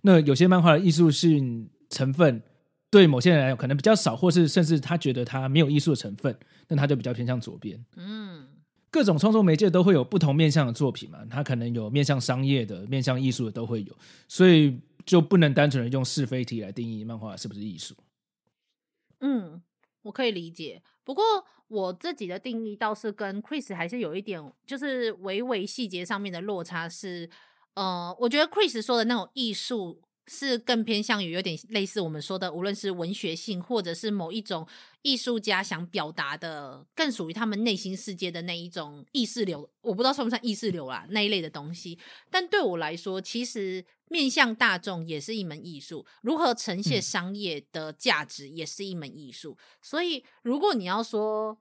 [0.00, 2.42] 那有些漫画的艺术性成分。
[2.90, 6.36] 对某些人来讲可能比较少，或是甚至他觉得他没有艺术的成分，
[6.68, 7.82] 那他就比较偏向左边。
[7.96, 8.44] 嗯，
[8.92, 13.96] 各种创作媒介都会有不同面向的作品嘛，它可能有面向商业的、面向艺术的都会有，
[14.28, 17.96] 所以就不能单纯的用是非题来定义漫画是不是艺术。
[19.20, 19.62] 嗯，
[20.02, 21.24] 我可以理解，不过
[21.68, 27.30] 我自己的定义倒是跟 Chris 还是有一点，就是微微细节上面的落差是，
[27.74, 30.02] 呃，我觉得 Chris 说的那种艺术。
[30.26, 34.66] 是更偏向于有点类似我们说的，无论是文学性，或者是某一种
[35.02, 39.68] 艺术家想表达的，更属于他们内心世界的那一种意识流。
[39.80, 41.98] 我不知道算不算意识流啦，那一类的东西。
[42.30, 49.56] 但对我来说，其实面向大众也是一门艺术，如何呈现商业的价值也是一门艺术。
[49.58, 51.58] 嗯、所以，如果你要说，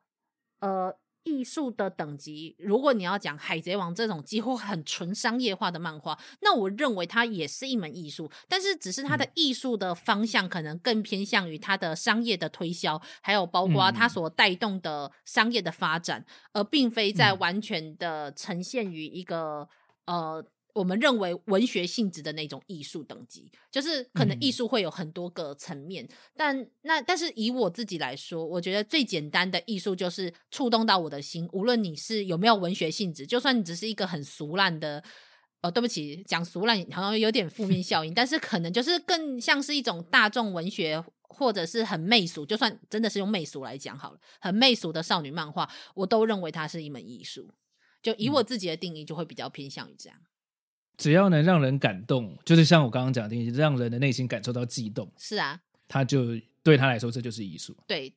[0.60, 1.01] 呃。
[1.24, 19.68] 艺术的等级，如果你要讲《海贼王》这种几乎很纯商业化的漫画，那我认为它也是一门艺术，但是只是它的艺术的方向可能更偏向于它的商业的推销，还有包括它所带动的商业的发展，而并非在完全的呈现于一个
[20.06, 20.46] 呃。
[20.74, 35.04] 我们认为文学性质的那种艺术等级，就是可能艺术会有很多个层面，嗯、但那但是以我自己来说，我觉得最简单的艺术就是触动到我的心，无论你是有没有文学性质，就算你只是一个很俗烂的，
[35.62, 47.50] 呃，对不起，讲俗烂好像有点负面效应，但是可能就是更像是一种大众文学，或者是很媚俗，就算真的是用媚俗来讲好了，很媚俗的少女漫画，我都认为它是一门艺术。
[48.02, 50.18] 就以我自己的定义，就会比较偏向于这样。
[51.02, 55.12] 只要能让人感动，就是像我刚刚讲的，让人的内心感受到悸动。
[55.18, 57.76] 是啊，他就对他来说，这就是艺术。
[57.88, 58.14] 对，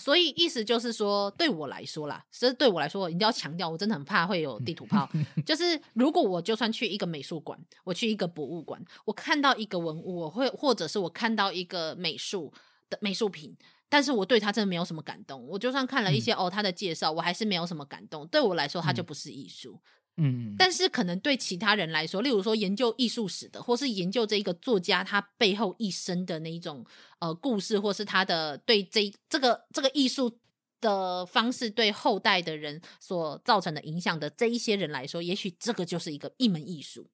[0.00, 5.08] 所以意思就是说，对我来说啦，其实对我来说，我一定要强调，我真的很怕会有地图炮。
[5.46, 12.52] 就是如果我就算去一个美术馆，我去一个博物馆，我看到一个文物，我会或者是我看到一个美术
[12.90, 13.56] 的美术品，
[13.88, 15.46] 但是我对他真的没有什么感动。
[15.46, 18.26] 我就算看了一些、嗯、哦他的介绍，我还是没有什么感动。
[18.26, 19.74] 对我来说，它就不是艺术。
[19.74, 19.80] 嗯
[20.20, 26.84] 嗯，但是可能对其他人来说，例如说研究艺术史的，或是研究这一个作家他背后一生的那一种
[27.20, 30.36] 呃故事，或是他的对这这个这个艺术
[30.80, 37.06] 的方式对后代的人所造成的影响的这一些人来说，也许这个就是一个一门艺术。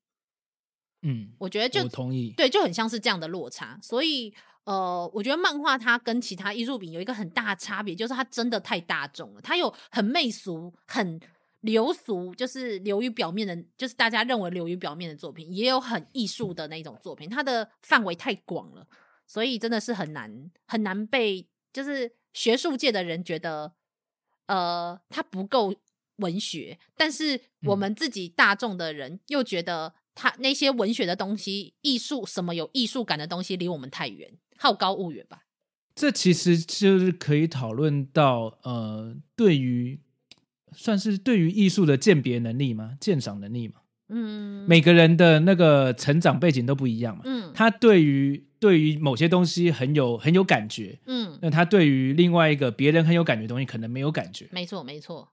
[1.03, 3.79] 嗯，我觉得就我同意，对，就很像是这样的落差。
[3.83, 4.33] 所以
[4.65, 11.21] 呃，我觉得漫画它跟其他艺术品有一个很大的差别，就是它真的太大众了，它有很媚俗很。
[11.65, 18.87] 流俗就是流于表面的，就是大家认为流于表面的作品，也有很艺术的那种作品，它的范围太广了，
[19.27, 23.73] 所以真的是很难很难被，就是学术界的人觉得，
[24.47, 25.75] 呃，它不够
[26.17, 35.45] 文学，但是我们自己大众的人又觉得他那些文学的东西、艺术什么有艺术感的东西，离我们太远，好高骛远吧？
[35.95, 40.01] 这其实就是可以讨论到，呃，对于
[40.75, 42.97] 算是对于艺术的鉴别能力吗？
[43.01, 43.75] 鉴赏能力吗？
[44.09, 47.23] 嗯，每个人的那个成长背景都不一样嘛。
[47.25, 50.99] 嗯，他对于对于某些东西很有很有感觉。
[51.07, 54.47] 嗯，那他对于另外一个别人很有感觉的东西，可能没有感觉。
[54.53, 55.29] 没错，没错。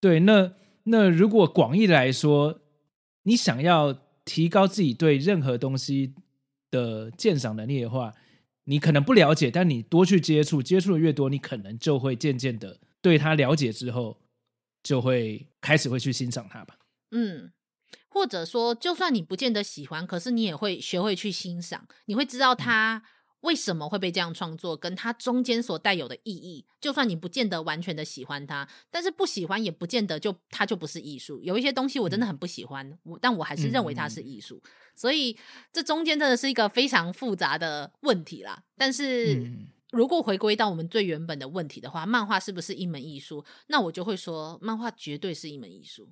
[0.00, 0.52] 对，那
[0.84, 2.60] 那如果广义的来说，
[3.22, 6.14] 你想要提高自己对任何东西
[6.70, 8.12] 的鉴赏能力的话，
[8.64, 14.18] 你可能不了解，但你多去接触，接触的越多，你可能就会渐渐的对他了解之后，
[14.82, 16.76] 就会开始会去欣赏它吧。
[17.10, 17.52] 嗯。
[18.12, 23.00] 或者说，就算你不见得喜欢，可是你也会学会去欣赏，你会知道它
[23.42, 26.66] 为什么会被这样创作，跟它中间所带有的意义。
[26.80, 31.40] 就算你不见得完全的喜欢它，但是不喜欢也不见得就它就不是艺术。
[31.40, 34.60] 有一些东西我真的很不喜欢，我但我还是认为它是艺术。
[34.64, 35.38] 嗯、所以
[35.72, 38.64] 这中间真的是一个非常复杂的问题啦。
[38.76, 39.40] 但是
[39.92, 43.44] 如果回归到我们最原本的问题的话，漫画是不是一门艺术？
[43.66, 46.08] 那我就会说，漫画绝对是一门艺术。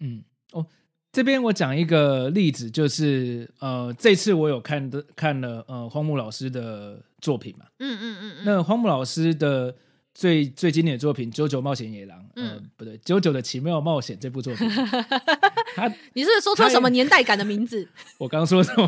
[0.00, 0.66] 嗯，哦。
[1.12, 9.72] 这边我讲一个例子，就是呃，这次我有看的看了呃荒木老师的作品嘛，嗯嗯嗯，那荒木老师的
[10.12, 14.68] 最最经典的作品《JoJo 冒险野狼》，嗯、呃，不对，《JoJo 的奇妙冒险》这部作品，
[15.76, 17.88] 他你是说错什么年代感的名字？
[18.18, 18.84] 我刚说什么？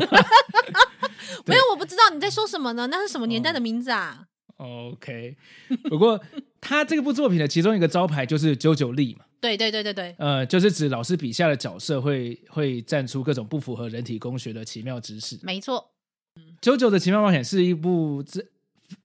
[1.45, 2.87] 没有，我不知道你在说什么呢？
[2.87, 4.27] 那是什么年代的名字啊？
[4.57, 5.37] 哦、OK，
[5.89, 6.19] 不过
[6.59, 9.25] 他这部作品的其中一个招牌就是 JoJo 力嘛。
[9.39, 15.39] 对对对对对，呃，就是指老师笔下的角色会会站出各种不符合人体工学的奇妙知识。
[15.43, 15.91] 没错，
[16.35, 18.43] 嗯，JoJo 的奇妙冒险是一部这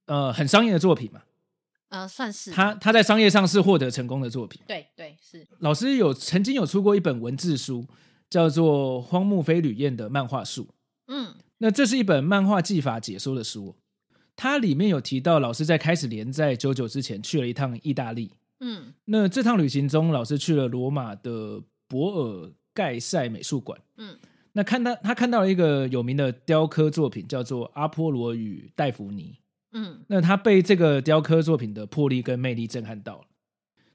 [0.06, 1.20] 呃很商业的作品嘛？
[1.90, 2.50] 呃，算是。
[2.50, 4.58] 他他在商业上是获得成功的作品。
[4.66, 5.46] 对对是。
[5.58, 7.86] 老师有曾经有出过一本文字书，
[8.30, 10.62] 叫做《荒木飞吕彦的漫画术》。
[11.08, 13.76] 嗯，那这是一本漫画技法解说的书，
[14.34, 18.32] 它里面有提到老师在开始连载 JoJo 之前去了一趟意大利。
[18.58, 23.80] 嗯，那这趟旅行中，老师去了罗马的博尔盖塞美术馆。
[23.96, 24.18] 嗯，
[24.54, 29.38] 那看到他看到了一个有名的雕刻作品，叫做《阿波罗与戴芙妮》。
[29.70, 33.24] 嗯，那他被这个雕刻作品的魄力跟魅力震撼到了。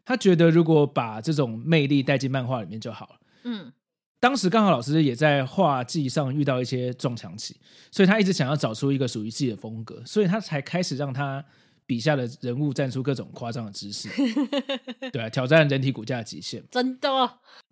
[0.05, 3.19] 他觉得如果把这种魅力带进漫画里面就好了。
[3.43, 3.73] 嗯，
[4.19, 7.55] 当时刚好老师也在画技上遇到一些撞墙期，
[7.91, 11.43] 所以他一直想要找出一个属于自己的风格，所以他才开始让他。
[11.89, 14.09] 笔下的人物站出各种夸张的姿势，
[15.09, 17.09] 对啊，挑战人体骨架的极限，真的。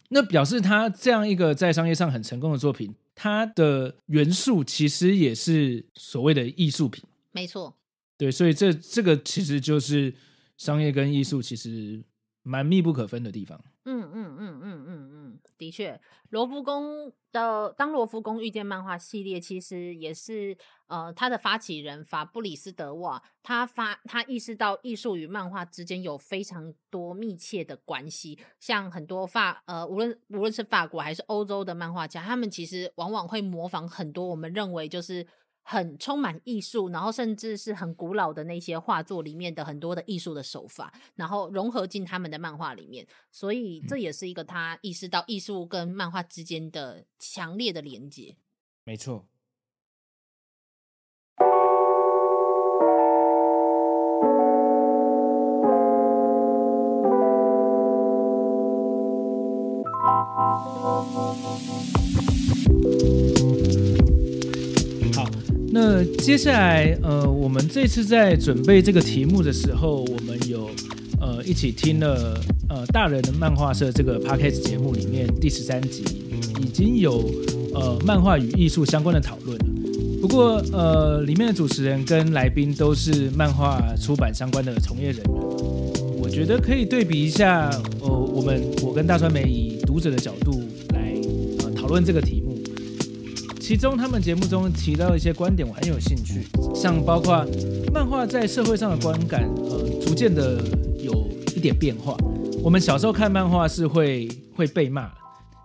[0.08, 7.04] 那表示他这样一个在商业上很成功的作品，它的元素其实也是所谓的艺术品，
[7.34, 7.76] 没错。
[8.18, 10.16] 对，所以这这个其实就是
[10.56, 12.02] 商业跟艺术其实
[12.42, 13.60] 蛮密不可分的地方。
[13.84, 15.15] 嗯嗯嗯嗯嗯嗯，
[15.58, 35.26] 的确，罗浮宫的当罗浮宫遇见漫画系列，其实也是呃，他的发起人法布里斯德瓦，他发他意识到艺术与漫画之间有非常多密切的关系，像很多法呃，无论无论是法国还是欧洲的漫画家，他们其实往往会模仿很多我们认为就是。
[35.68, 48.38] 很充满艺术，然后甚至是很古老的那些画作里面的很多的艺术的手法，然后融合进他们的漫画里面，所以这也是一个他意识到艺术跟漫画之间的强烈的连接。
[48.84, 49.26] 没错。
[65.76, 70.70] 那接下来，呃，我们这次在准备这个题目的时候，我们有
[71.20, 76.06] 呃一起听了呃大人的漫画社这个 podcast 节目里面第十三集，
[76.62, 77.30] 已经有
[77.74, 79.66] 呃漫画与艺术相关的讨论了。
[80.22, 85.26] 不过呃，里面的主持人跟来宾都是漫画出版相关的从业人员，
[86.18, 91.14] 我觉得可以对比一下，呃，我们我跟大川美以读者的角度来
[91.60, 92.45] 呃讨论这个题目。
[93.68, 97.44] 其中，他们节目中提到一些观点，我很有兴趣，像包括
[97.92, 100.62] 漫画在社会上的观感，呃，逐渐的
[101.00, 102.16] 有一点变化。
[102.64, 105.12] 我们小时候看漫画是会会被骂，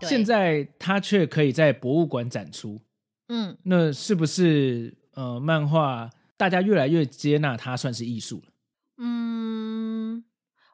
[0.00, 2.80] 现在它却可以在博物馆展出。
[3.28, 6.08] 嗯，那是不是呃，漫画
[6.38, 8.52] 大家越来越接纳它，算是艺术了？
[8.96, 10.24] 嗯，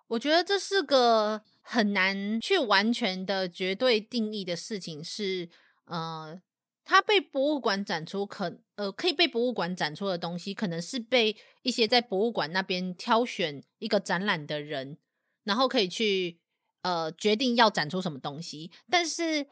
[0.07, 5.49] 我觉得这是个很难去完全的绝对定义的事情，是
[5.87, 6.41] 呃。
[6.87, 14.97] 它被博物馆展出可，呃可以被博物馆展出的东西，可能是被一些在博物馆那边挑选一个展览的人，
[15.43, 16.39] 然后可以去
[16.83, 18.71] 呃决定要展出什么东西。
[18.89, 19.49] 但是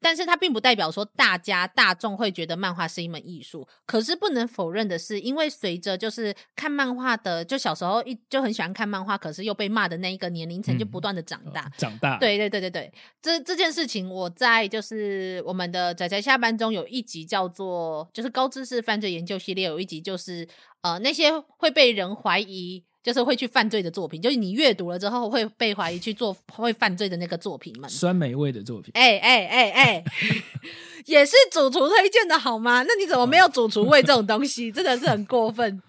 [0.00, 3.66] 但是它并不代表说大家大众会觉得漫画是一门艺术。
[3.86, 12.18] 可是不能否认的是，因为随着就是看漫画的，就小时候一就很喜欢看漫画，可是又被骂的那一个年龄层就不断的长大，嗯哦、长大。
[12.18, 12.92] 对对对对对，
[13.22, 20.48] 这这件事情我在就是我们的仔仔下班中有一集叫做就是高知识犯罪研究系列，有一集就是
[20.82, 22.84] 呃那些会被人怀疑。
[23.02, 28.90] 就是会去犯罪的作品，就是你阅读了之后会被怀疑去做会犯罪的那个作品们，酸梅味的作品。
[28.94, 30.04] 哎哎哎哎，
[31.06, 32.82] 也是主厨推荐的好吗？
[32.82, 34.70] 那你怎么没有主厨味这种东西？
[34.72, 35.80] 真的是很过分。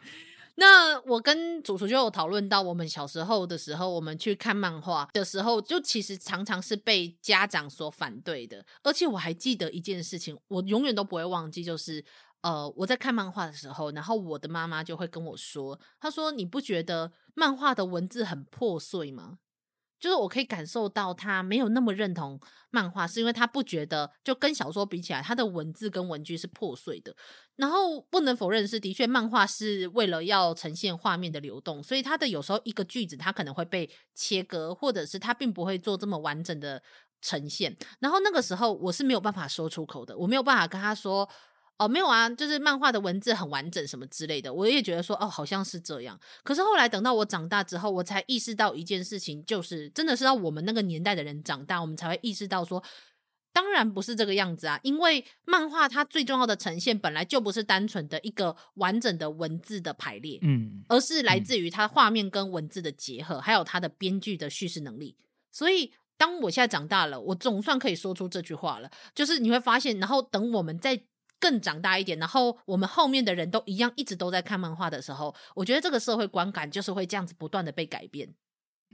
[0.55, 8.66] 那我跟主厨就有讨论到，我们小时候的时候，我们去看漫画的时候，就其实常常是被家长所反对的。
[8.84, 12.03] 而且我还记得一件事情，我永远都不会忘记，就是。
[12.42, 19.40] 呃，我在看漫画的时候，然后我的妈妈就会跟我说：“她说你不觉得漫画的文字很破碎吗？
[20.00, 22.40] 就是我可以感受到她没有那么认同
[22.72, 27.14] 漫画，是因为她不觉得就跟小说比起来，它的文字跟文句是破碎的。
[27.58, 36.82] 然后不能否认是，的确漫画是为了要呈现画面的流动，所以它的有时候一个句子它可能会被切割，或者是它并不会做这么完整的
[37.22, 37.76] 呈现。
[38.00, 41.30] 然后那个时候我是没有办法说出口的，我没有办法跟她说。”
[41.80, 46.20] 哦，没有啊，就是漫画的文字很完整什么之类的，我也觉得说，哦，好像是这样。
[46.44, 52.84] 可是后来等到我长大之后，我才意识到一件事情，就是真的是要我们那个年代的人长大，我们才会意识到说，
[53.54, 54.78] 当然不是这个样子啊。
[54.84, 65.16] 因为漫画它最重要的呈现本来就不是单纯的一个完整的文字的排列，嗯，而是来自于它画面跟文字的结合，还有它的编剧的叙事能力。
[65.50, 71.02] 所以当我现在长大了，我总算可以说出这句话了，就是你会发现，然后等我们在。
[71.40, 78.34] 更长大一点，然后我们后面的人都一样，一直都在看漫画的时候，我觉得这个社会观感就是会这样子不断的被改变。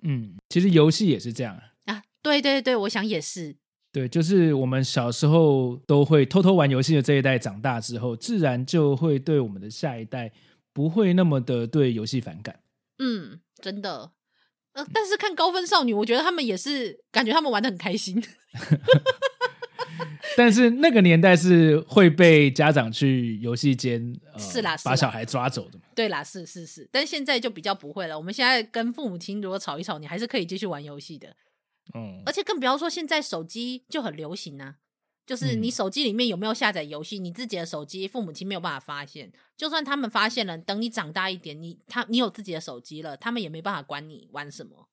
[0.04, 2.02] 嗯，其实游戏也是这样啊。
[2.22, 3.56] 对对对，我想也是。
[3.92, 10.34] 对，就是我们小时候都会偷偷玩游戏的这一代，长大之后自然就会对我们的下一代
[10.74, 12.60] 不会那么的对游戏反感。
[12.98, 14.12] 嗯，真的。
[14.74, 18.22] 呃，但是看高分少女，我觉得他们也是感觉他们玩的很开心。
[20.38, 25.86] 但是那个年代是会被家长去游戏间，呃，是啦，把小孩抓走的嘛。
[25.96, 28.18] 对啦，是是是，但现在就比较不会了。
[28.18, 31.36] 我们现在跟父母亲如果吵一吵，你还是可以继续玩游戏的。
[31.94, 34.76] 嗯，而且更不要说现在手机就很流行啊，
[35.26, 39.32] 就是你手机里面有没有下载游戏，你自己的手机父母亲没有办法发现。
[39.56, 44.90] 就算他们发现了，等你长大一点，你他你有自己的手机了，他们也没办法管你玩什么。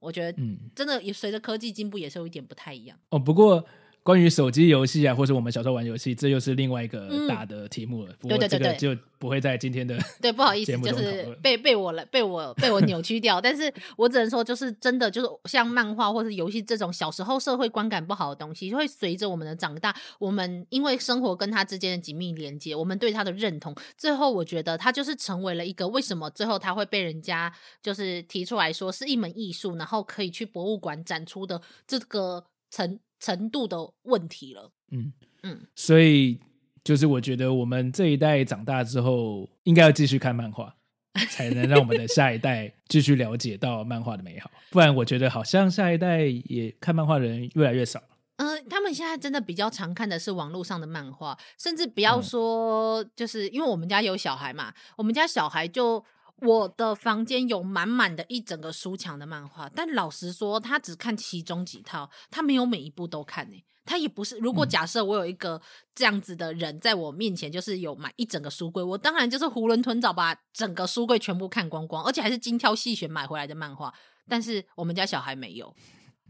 [0.00, 2.98] 我觉得，嗯，真的也随着科技进步，也是有一点不太一样。
[3.10, 3.64] 哦，不过。
[4.02, 8.12] 关于手机游戏啊，或是我们小时候玩游戏，这又是另外一个大的题目了。
[8.12, 13.38] 嗯、不过这个就不会在今天的对，不好意思，就是被被我了，被我被我扭曲掉。
[13.42, 32.98] 但是我只能说，就是真的，就是像漫画或是游戏这种小时候社会观感不好的东西，会随着我们的长大，我们因为生活跟它之间的紧密连接，我们对它的认同，最后我觉得它就是成为了一个为什么最后它会被人家就是提出来说是一门艺术，然后可以去博物馆展出的这个层。
[33.20, 35.12] 程度的问题了，嗯
[35.42, 36.40] 嗯，所以
[36.82, 40.74] 就是我觉得我们这一代长大之后，应该要继续看漫画，
[41.30, 44.50] 才能让我们的下一代 继续了解到漫画的美好。
[44.70, 48.06] 不然，我觉得好像下一代也看漫画的人越来越少了。
[48.36, 56.02] 嗯、呃，他们现在真的比较常看的是网络上的漫画，甚至不要说，就是因为我们家有小孩嘛，我们家小孩就。
[56.42, 63.64] 我的房间有满满的一整个书墙的漫画，但老实说，他只看其中几套，他没有每一部都看呢。
[63.84, 65.60] 他也不是，如果假设我有一个
[65.94, 73.92] 这样子的人在我面前，就是有买一整个书柜，我当然就是囫囵吞枣把整个书柜全部看光光，而且还是精挑细选买回来的漫画。
[74.28, 75.74] 但是我们家小孩没有，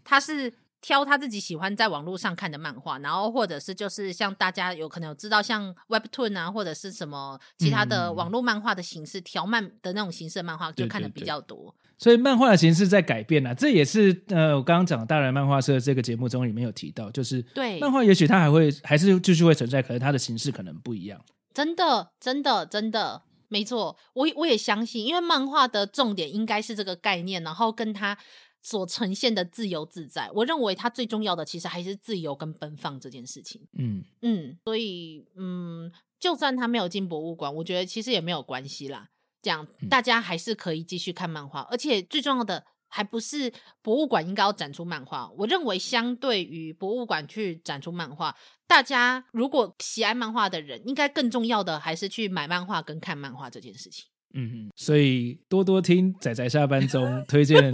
[0.05, 0.53] 他是。
[0.81, 11.75] 挑他自己喜欢在网络上看的漫画，然后或者是就是像大家有可能有知道像 Webtoon 啊，或者是什么其他的网络漫画的形式，条、嗯、漫的那种形式的漫画就看的比较多。
[11.99, 21.21] 所以漫画的形式在改变啊，这也是呃我刚刚讲的大人漫画社这个节目中里面有提到，就是对漫画也许它还会还是继续会存在，可是它的形式可能不一样。
[21.53, 28.17] 真的，真的，真的没错，我我也相信，因为漫画的重点应该是这个概念，然后跟它。
[28.63, 33.67] 所呈现的自由自在，我认为它最重要的其实还是自由跟奔放这件事情。
[33.79, 39.09] 嗯嗯，所以嗯，就算他没有进博物馆，我觉得其实也没有关系啦。
[39.41, 43.51] 这样大家还是可以继续看漫画，而且最重要的还不是
[43.81, 45.31] 博物馆应该要展出漫画。
[45.39, 48.37] 我认为相对于博物馆去展出漫画，
[48.67, 54.05] 大家如果喜爱漫画的人，应该更重要的还是去买漫画跟看漫画这件事情。
[54.35, 57.73] 嗯嗯，所以多多听仔仔下班中推荐。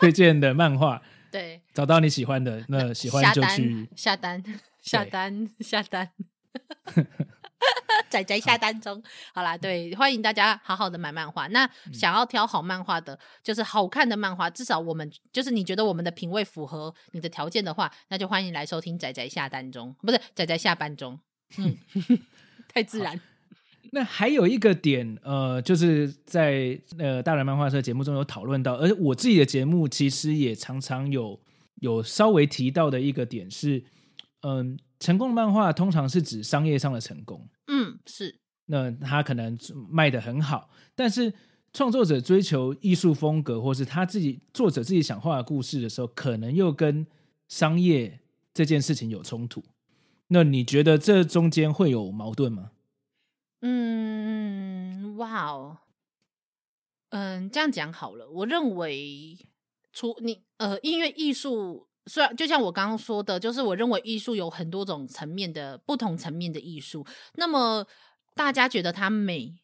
[0.00, 4.42] 推荐的漫画，对，找到你喜欢的，那喜欢就去下单，
[4.80, 7.06] 下单，下单， 下单。
[8.08, 9.00] 宅宅下单中，
[9.34, 11.46] 好啦，对，欢迎大家好好的买漫画。
[11.48, 21.20] 那想要挑好漫画的，就是好看的漫画，至少我们就是你觉得我们的品味符合你的条件的话，那就欢迎来收听仔仔下单中，不是仔仔下班中。
[21.58, 21.76] 嗯，
[22.72, 23.20] 太自然。
[23.92, 31.40] 那还有一个点，呃，就是在呃大人漫画社节目中有讨论到，而我自己的节目其实也常常有
[31.76, 33.82] 有稍微提到的一个点是，
[34.42, 34.76] 嗯、呃。
[35.00, 38.38] 成功的漫画通常是指商业上的成功，嗯，是。
[38.66, 39.58] 那他可能
[39.90, 41.32] 卖的很好，但是
[41.72, 47.06] 创作者追求艺术风格，或是他自己作者自己想画的故事的时候，可能又跟
[47.48, 48.20] 商业
[48.52, 49.64] 这件事情有冲突。
[50.28, 52.72] 那你觉得这中间会有矛盾吗？
[53.62, 55.78] 嗯，哇哦，
[57.10, 58.28] 嗯，这样讲好了。
[58.30, 59.36] 我认为，
[59.92, 61.86] 除你呃，音乐艺术。
[62.06, 67.06] 虽然就像我刚刚说的，就是我认为艺术有很多种层面的不同层面的艺术。
[67.34, 67.86] 那么
[68.34, 69.54] 大家觉得它美，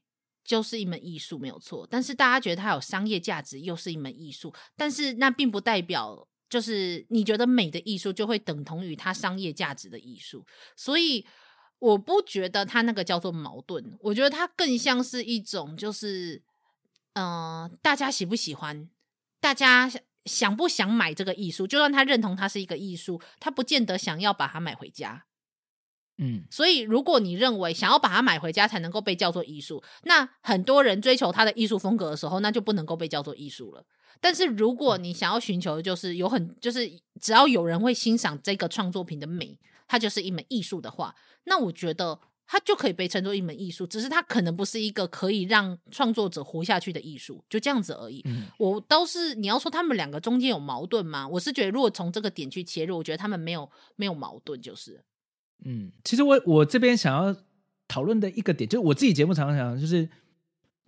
[0.45, 1.89] 就是一门艺术，没有错。
[1.91, 4.55] 但是大家觉得它有商业价值，又是一门艺术。
[4.77, 10.45] 但是那并不代表，就是你觉得美的艺术就会等同于它商业价值的艺术。
[10.77, 11.27] 所以
[11.79, 16.43] 我不觉得它那个叫做矛盾，我觉得它更像是一种，就是
[17.15, 18.89] 嗯、呃，大家喜不喜欢，
[19.41, 19.91] 大家。
[20.27, 21.69] 想不想买这个艺术？
[21.69, 25.25] 就算他认同它是一个艺术，他不见得想要把它买回家。
[26.19, 33.87] 嗯，所以如果你认为想要把它买回家才能够被叫做艺术，那很多人追求他的艺术风格的时候，那就不能够被叫做艺术了。
[34.21, 39.57] 但是如果你想要寻求的就是有很就是只要有人会欣赏这个创作品的美，
[39.87, 41.15] 它就是一门艺术的话，
[41.45, 42.21] 那我觉得。
[42.49, 48.23] 它就可以被称作一门艺术，只是它可能不是一个可以让创作者活下去的艺术，就这样子而已。
[48.25, 51.27] 嗯、我倒是你要说他们两个中间有矛盾吗？
[51.27, 55.03] 我是觉得，如果从这个点去切入，我觉得他们没有没有矛盾，就是。
[55.65, 57.35] 嗯，其实我我这边想要
[57.89, 60.09] 讨论的一个点，就是我自己节目常常讲，就是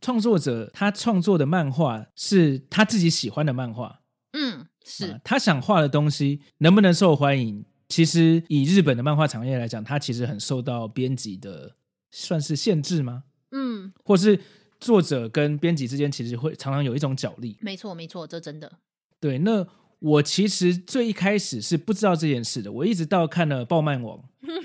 [0.01, 7.65] 创作者他创作的漫画是他自己喜欢的漫画，嗯，是他想画的东西能不能受欢迎。
[7.89, 11.73] 其实以日本的漫画产业来讲，它其实很受到编辑的
[12.11, 13.25] 算是限制吗？
[13.53, 14.39] 嗯，或是
[14.79, 17.57] 作者跟编辑之间其实会常常有一种角力。
[17.61, 18.71] 没错，没错，这真的。
[19.19, 19.67] 对，那
[20.01, 24.19] 我其实最一开始是不知道这件事的，我一直到看了《爆漫网》，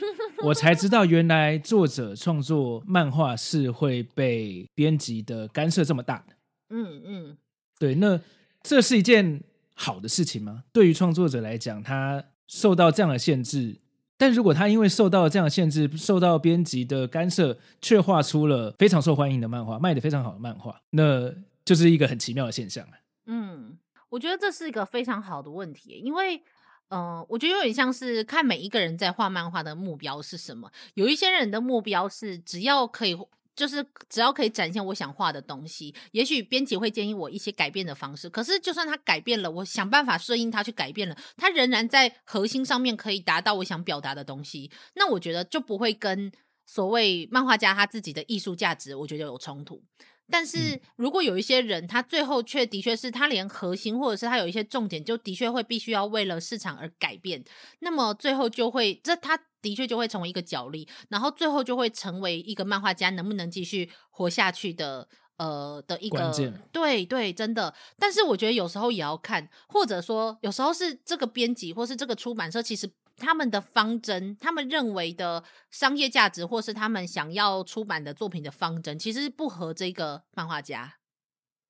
[0.43, 6.35] 我才知道原来作者创作漫画是会被编辑的干涉这么大的。
[6.71, 7.37] 嗯嗯，
[7.79, 8.19] 对，那
[8.61, 9.41] 这是一件
[9.73, 10.65] 好的事情吗？
[10.73, 12.21] 对于创作者来讲，他。
[12.53, 13.79] 受到这样的限制，
[14.15, 21.33] 但如果他因为受到这样的限制，受到编辑的干涉，却画出了非常受欢迎的漫画，卖得非常好的漫画，那
[21.65, 22.87] 就是一个很奇妙的现象。
[23.25, 23.75] 嗯，
[24.09, 26.43] 我觉得这是一个非常好的问题，因为，
[26.89, 30.71] 嗯、我觉得有点像是看每一个人在画漫画的目标是什么。
[30.93, 33.17] 有一些人的目标是只要可以。
[33.55, 38.29] 就是只要可以展现我想画的东西，也许编辑会建议我一些改变的方式。
[38.29, 44.71] 可是就算他改变了，我想办法顺应他去改变了，他仍然在核心上面可以达到我想表达的东西。
[44.95, 46.31] 那我觉得就不会跟
[46.65, 49.83] 所谓漫画家他自己的艺术价值，我觉得有冲突。
[50.29, 57.43] 但是如果有一些人，他最后却的确是他连核心或者是他有一些重点，就的确会必须要为了市场而改变，
[57.79, 59.39] 那么最后就会这他。
[59.63, 65.07] 的确就会成为一个角力，然后最后就会成为一个漫画家能不能继续活下去的
[65.37, 66.33] 呃的一个。
[66.73, 67.73] 对对，真的。
[67.97, 72.91] 但是我觉得有时候也要看，或者说有时候是这个编辑或是这个出版社，其实
[73.23, 80.95] 他们的方针，他们认为的商业价值，或是他们想要出版的作品的方针，其实不合这个漫画家。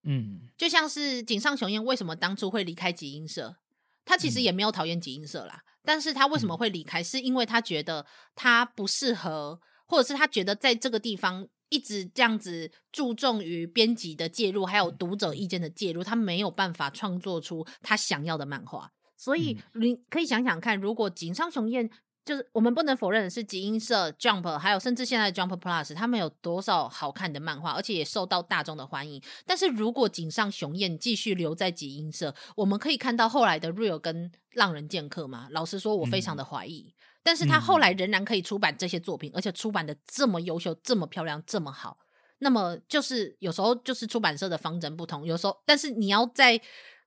[0.04, 3.56] 嗯，就像是井上雄彦为什么当初会离开集英社，
[4.04, 5.64] 他其实也没有讨厌集英社啦。
[5.64, 7.01] 嗯但是他为什么会离开？
[7.01, 18.93] 嗯、是因为他觉得他不适合，或者是他觉得在这个地方一直这样子注重于编辑的介入，还有读者意见的介入，他没有办法创作出他想要的漫画。
[19.24, 21.89] 所以你可以想想看，如果井上雄彦。
[22.26, 29.21] 就是我们不能否认的是，集英社、Jump，还有甚至现在的 Jump Plus，他们有多少好看的漫画，而且也受到大众的欢迎。
[29.45, 35.49] 但是如果井上雄彦继续留在集英社，我们可以看到后来的 Real 跟浪人剑客吗？
[35.51, 36.86] 老实说，我非常的怀疑。
[36.88, 36.93] 嗯、
[37.24, 41.97] 但是他后来仍然可以出版这些作品，嗯、而且出版的这么优秀、这么漂亮、这么好。
[42.39, 46.61] 那么就是有时候就是出版社的方针不同，有时候，但是你要在。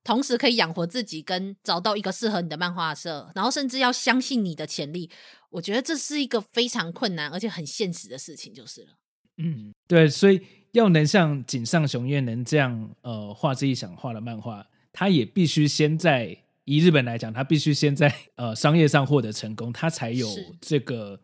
[0.07, 5.09] 同时可以养活自己，跟找到一个适合你的漫画社，然后甚至要相信你的潜力，
[5.49, 8.91] 我觉得这是一个非常困难而且很现实的事情，就是了。
[9.35, 10.41] 嗯，对，所以
[10.71, 20.29] 要能像井上雄彦能这样呃画自己想画的漫画，他也必须先在以日本来讲，他必须先在呃商业上获得成功，他才有
[20.61, 21.19] 这个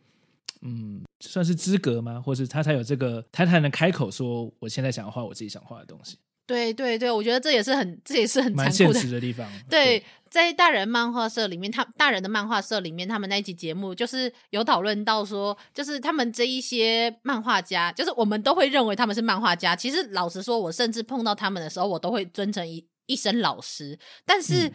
[0.61, 2.21] 嗯算是资格吗？
[2.21, 6.17] 或是他才有这个，他才能开口说我现在想要画我自己想画的东西。
[6.53, 9.49] 对对对，我觉得这也是很这也是很残酷的，蛮现实的地方。
[9.67, 19.75] 对，对在大人漫画社里面，他大人的漫画社里面，他们那一集节目就是有讨论到说，就是他们这一些漫画家，就是我们都会认为他们是漫画家。
[19.75, 23.97] 其实老实说，我甚至碰到他们的时候，我都会尊称一一声老师。
[24.25, 24.71] 但是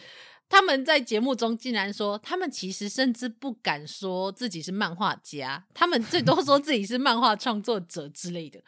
[0.49, 8.61] 他们在节目中竟然说，他们其实甚至不敢说自己是漫画家，他们最多说自己是漫画创作者之类的。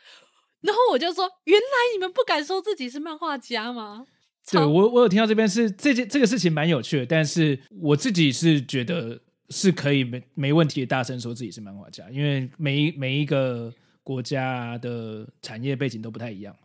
[0.62, 4.06] 然后我就说：“原来你们不敢说自己是漫画家吗？”
[4.50, 16.56] 对，我我有听到这边是这件这个事情蛮有趣的，但是我自己是觉得是可以没没问题的大声说自己是漫画家，因为每一每一个国家的产业背景都不太一样。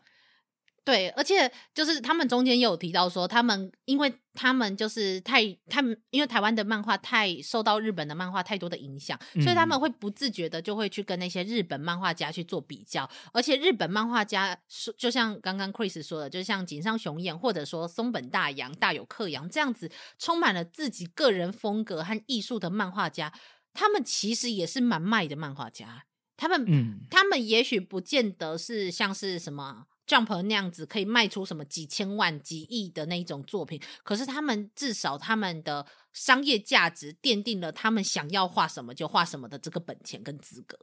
[0.85, 23.33] 对，而且就是他们中间也有提到说，他们因为他们就是太他们因为台湾的漫画太受到日本的漫画太多的影响，嗯，所以他们会不自觉的就会去跟那些日本漫画家去做比较，而且日本漫画家说，就像刚刚 Chris 说的，就像井上雄彦或者说松本大洋、大有克洋这样子，充满了自己个人风格和艺术的漫画家，
[23.73, 26.05] 他们其实也是蛮卖的漫画家，
[26.37, 29.87] 他们，嗯，他们也许不见得是像是什么。
[30.07, 40.77] Jump 那样子可以卖出什么几千万、几亿的那一种作品，可是他们至少他们的商业价值奠定了他们想要画什么就画什么的这个本钱跟资格。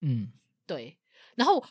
[0.00, 0.32] 嗯，
[0.66, 0.98] 对。
[1.36, 1.64] 然后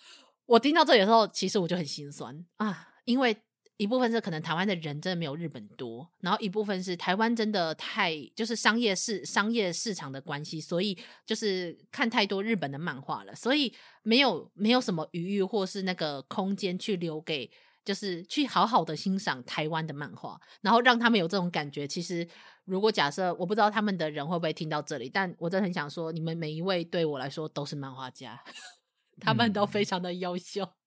[0.45, 3.37] 我听到这里的时候，其实我就很心酸啊，因为。
[3.79, 13.73] 一部分是可能台湾的人真的没有日本多，然后一部分是台湾真的太就是商业市商业市场的关系，所以就是看太多日本的漫画了，所以
[14.03, 17.49] 没有没有什么余裕或是那个空间去留给
[17.85, 21.87] 就是去好好的欣赏台湾的漫画，然后让他们有这种感觉。
[21.87, 22.27] 其实
[22.65, 28.43] 如果假设我不知道他们的人会不会听到这里，但我真的很想说，你们每一位对我来说都是漫画家，
[29.21, 30.65] 他们都非常的优秀。
[30.65, 30.78] 嗯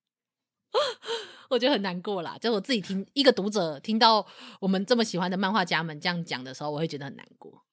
[1.49, 4.25] 我觉得很难过啦，就我自己听一个读者听到
[4.59, 7.63] 我们这么喜欢的漫画家们这样讲的时候，我会觉得很难过。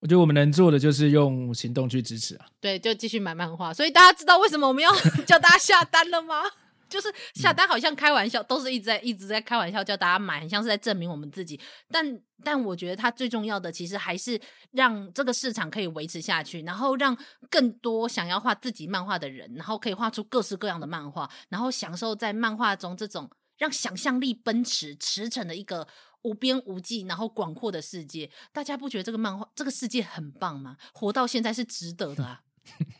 [0.00, 2.46] 我觉得我们能做的就是用行动去支持啊。
[2.60, 3.74] 对，就继续买漫画。
[3.74, 4.90] 所以大家知道为什么我们要
[5.26, 6.42] 叫大家下单了吗？
[6.88, 11.60] 就是下单好像开玩笑，嗯、都是一直在一直在开玩笑叫大家买，很像是在证明我们自己。
[11.90, 14.40] 但但我觉得它最重要的其实还是
[14.72, 17.16] 让这个市场可以维持下去，然后让
[17.50, 25.86] 更多想要画自己漫画的人，然后可以画出各式各样的漫画，然后享受在漫画中这种让想象力奔驰驰骋的一个
[26.22, 28.30] 无边无际然后广阔的世界。
[28.52, 30.76] 大家不觉得这个漫画这个世界很棒吗？
[30.92, 32.42] 活到现在是值得的啊！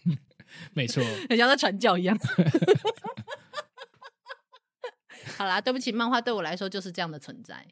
[0.72, 2.16] 没错，很像在传教一样。
[5.36, 7.66] 好啦，对不起，漫画对我来说就是这样的存在，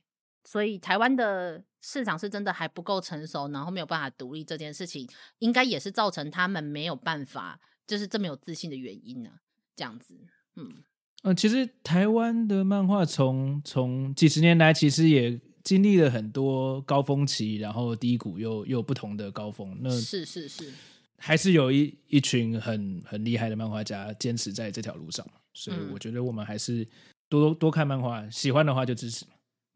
[0.45, 9.41] 所以台湾的市场是真的还不够成熟，然后没有办法独立这件事情，应该也是造成他们没有办法就是这么有自信的原因呢、啊。
[9.77, 10.17] 这样子，
[10.55, 10.83] 嗯，
[11.23, 19.77] 呃，其实台湾的漫画从从几十年来，其实也经历了很多高峰期，然后低谷又又不同的高峰。
[19.83, 20.73] 那是是是，
[21.19, 26.89] 还是有一一群很很厉害的漫画家坚持在这条路上，所以我觉得我们还是。
[27.29, 29.27] 多多多看漫画，喜欢的话就支持。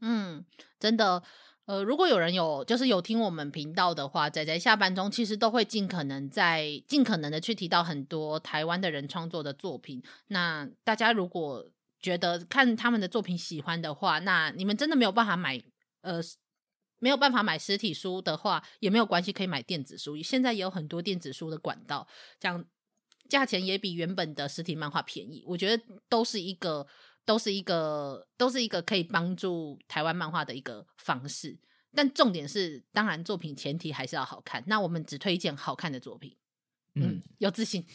[0.01, 0.45] 嗯，
[0.79, 1.23] 真的，
[1.67, 10.03] 呃，如果有人有就是有听我们频道的话，仔仔下班中其实都会尽可能在尽可能的去提到很多台湾的人创作的作品。
[10.29, 11.71] 那大家如果
[12.01, 15.63] 觉得看他们的作品喜欢的话，那你们真的没有办法买，
[16.01, 16.19] 呃，
[16.99, 20.17] 没有办法买实体书的话也没有关系，可以买电子书。
[20.23, 22.65] 现在也有很多电子书的管道，这样
[23.29, 25.45] 价钱也比原本的实体漫画便宜。
[25.47, 26.87] 我觉得都是一个。
[27.31, 31.57] 都是一个，都是一个可以帮助台湾漫画的一个方式，
[31.95, 34.64] 但重点是，当然作品前提还是要好看。
[34.66, 36.37] 那我们只推荐好看的作品，
[36.97, 37.87] 嗯，嗯，有自信。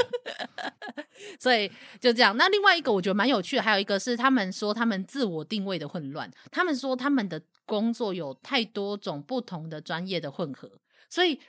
[1.40, 2.36] 所以就这样。
[2.36, 6.30] 那另外一个我觉得蛮有趣的，还有一个是他们说他们自我定位的混乱。
[6.50, 10.70] 他们说他们的工作有太多种不同的专业的混合。
[11.08, 11.40] 所以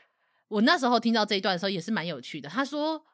[0.48, 2.48] 我那时候听到这一段的时候也是蛮有趣的。
[2.48, 3.06] 他说，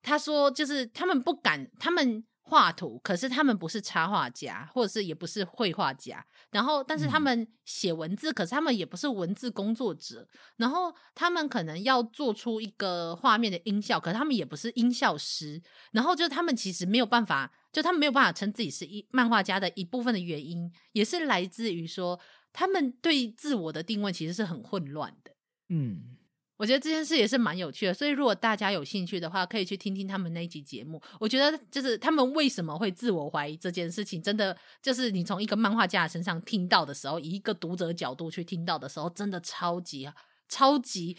[0.00, 2.24] 他说就是他们不敢，他们。
[2.48, 6.24] 画图，可是他们不是插画家，或者是也不是绘画家。
[6.52, 10.26] 然后，但是他们写文字，可是他们也不是文字工作者。
[10.56, 15.60] 然后，他们可能要做出一个画面的音效，可是他们也不是音效师。
[15.90, 22.20] 然后，就他们其实没有办法，就他们没有办法称自己是一漫画家的一部分的原因，也是来自于说
[22.52, 25.32] 他们对自我的定位其实是很混乱的。
[25.68, 26.15] 嗯，
[26.56, 31.00] 我觉得这件事也是蛮有趣的，所以如果大家有兴趣的话，可以去听听他们那一集节目。
[31.20, 40.08] 我觉得就是他们为什么会自我怀疑这件事情，真的就是你从一个漫画家身上听到的时候，以一个读者角度去听到的时候，真的超级
[40.48, 41.16] 超级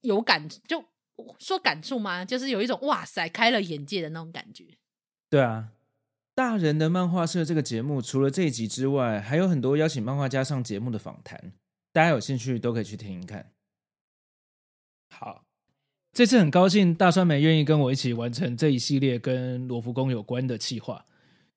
[0.00, 0.82] 有感，就
[1.38, 2.24] 说感触吗？
[2.24, 4.64] 就是有一种哇塞，开了眼界的那种感觉。
[5.28, 5.68] 对啊，
[6.34, 11.52] 大人的漫画社这个节目，除了这一集之外，还有很多邀请漫画家上节目的访谈，
[11.92, 13.52] 大家有兴趣都可以去听一看。
[15.12, 15.44] 好，
[16.12, 21.04] 这次很高兴大酸梅愿意跟我一起完成这一系列跟罗浮宫有关的企划。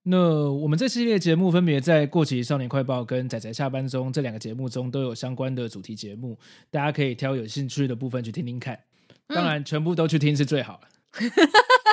[0.04, 6.38] 那我们这系列节目分别在过期少年快报跟仔仔下班中这两个节目中都有相关的主题节目，
[6.70, 8.80] 大家可以挑有兴趣的部分去听听看。
[9.28, 10.80] 当然全部都去听是最好。
[11.12, 11.46] 哈哈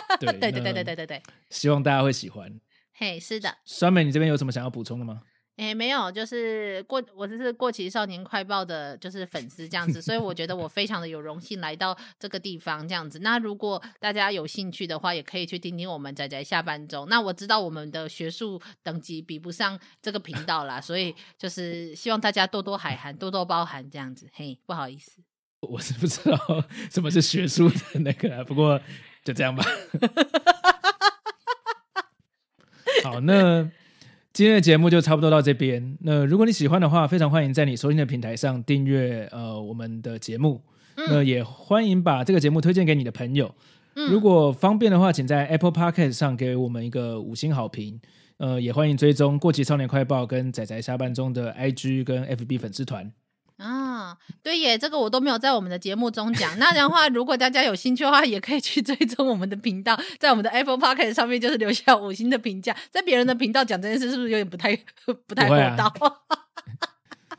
[0.09, 2.61] 哈，对对对对对对对，希望大家会喜欢。
[2.93, 3.57] 嘿，是的。
[3.65, 5.23] 酸梅你这边有什么想要补充的吗？
[5.57, 13.19] 哎，没有，就是过我这是过期少年快报的，就是粉丝这样子，所以我觉得我非常的有荣幸来到这个地方这样子。
[13.19, 17.07] 那如果大家有兴趣的话，也可以去听听我们仔仔下班中。
[17.09, 24.27] 那我知道我们的学术等级比不上这个频道啦，所以就是希望大家多多海涵，多多包涵这样子。
[24.33, 25.21] 嘿，不好意思，
[25.61, 26.39] 我是不知道
[26.91, 28.81] 什么是学术的那个，不过
[29.23, 29.63] 就这样吧。
[33.05, 33.71] 好，那。
[34.33, 35.99] 今天的节目就差不多到这边。
[36.01, 40.63] 那如果你喜欢的话，非常欢迎在你收听的平台上订阅呃我们的节目。
[40.95, 43.55] 嗯、那也欢迎把这个节目推荐给你的朋友。
[43.95, 48.01] 嗯、如果方便的话，请在 Apple Podcast 上给我们一个五星好评。
[48.39, 53.13] 呃，也欢迎追踪过期少年快报跟仔仔下班中的 IG 跟 FB 粉丝团。
[53.63, 56.59] 啊，对耶，这个我都没有在我们的节目中讲。
[56.59, 62.77] 那的话，如果大家有兴趣的话，也可以去追踪我们的频道，在我们的 Apple p o c k e t 上面就是留下五星的评价。
[62.91, 64.77] 在别人的频道讲这件事，是不是有点不太
[65.27, 65.93] 不太厚道？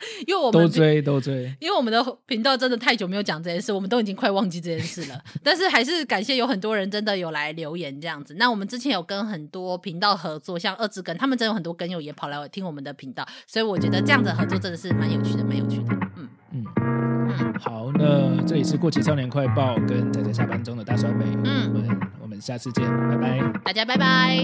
[0.27, 5.21] 因为我们都追都追，因为我们的频道真的太久没有讲这件事，我们都已经快忘记这件事了。
[5.43, 8.35] 但是还是感谢有很多人真的有来留言这样子。
[8.37, 15.93] 那我们之前有跟很多频道合作，像二之根，他们真有很多根友也跑来听我们的频道，所以我觉得这样子的合作真的是蛮有趣的，蛮有趣的。
[16.15, 24.37] 嗯嗯嗯，好，那这里是过期少年快报跟宅宅下班中的大酸梅，嗯，我们我们下次见，拜拜，大家拜拜。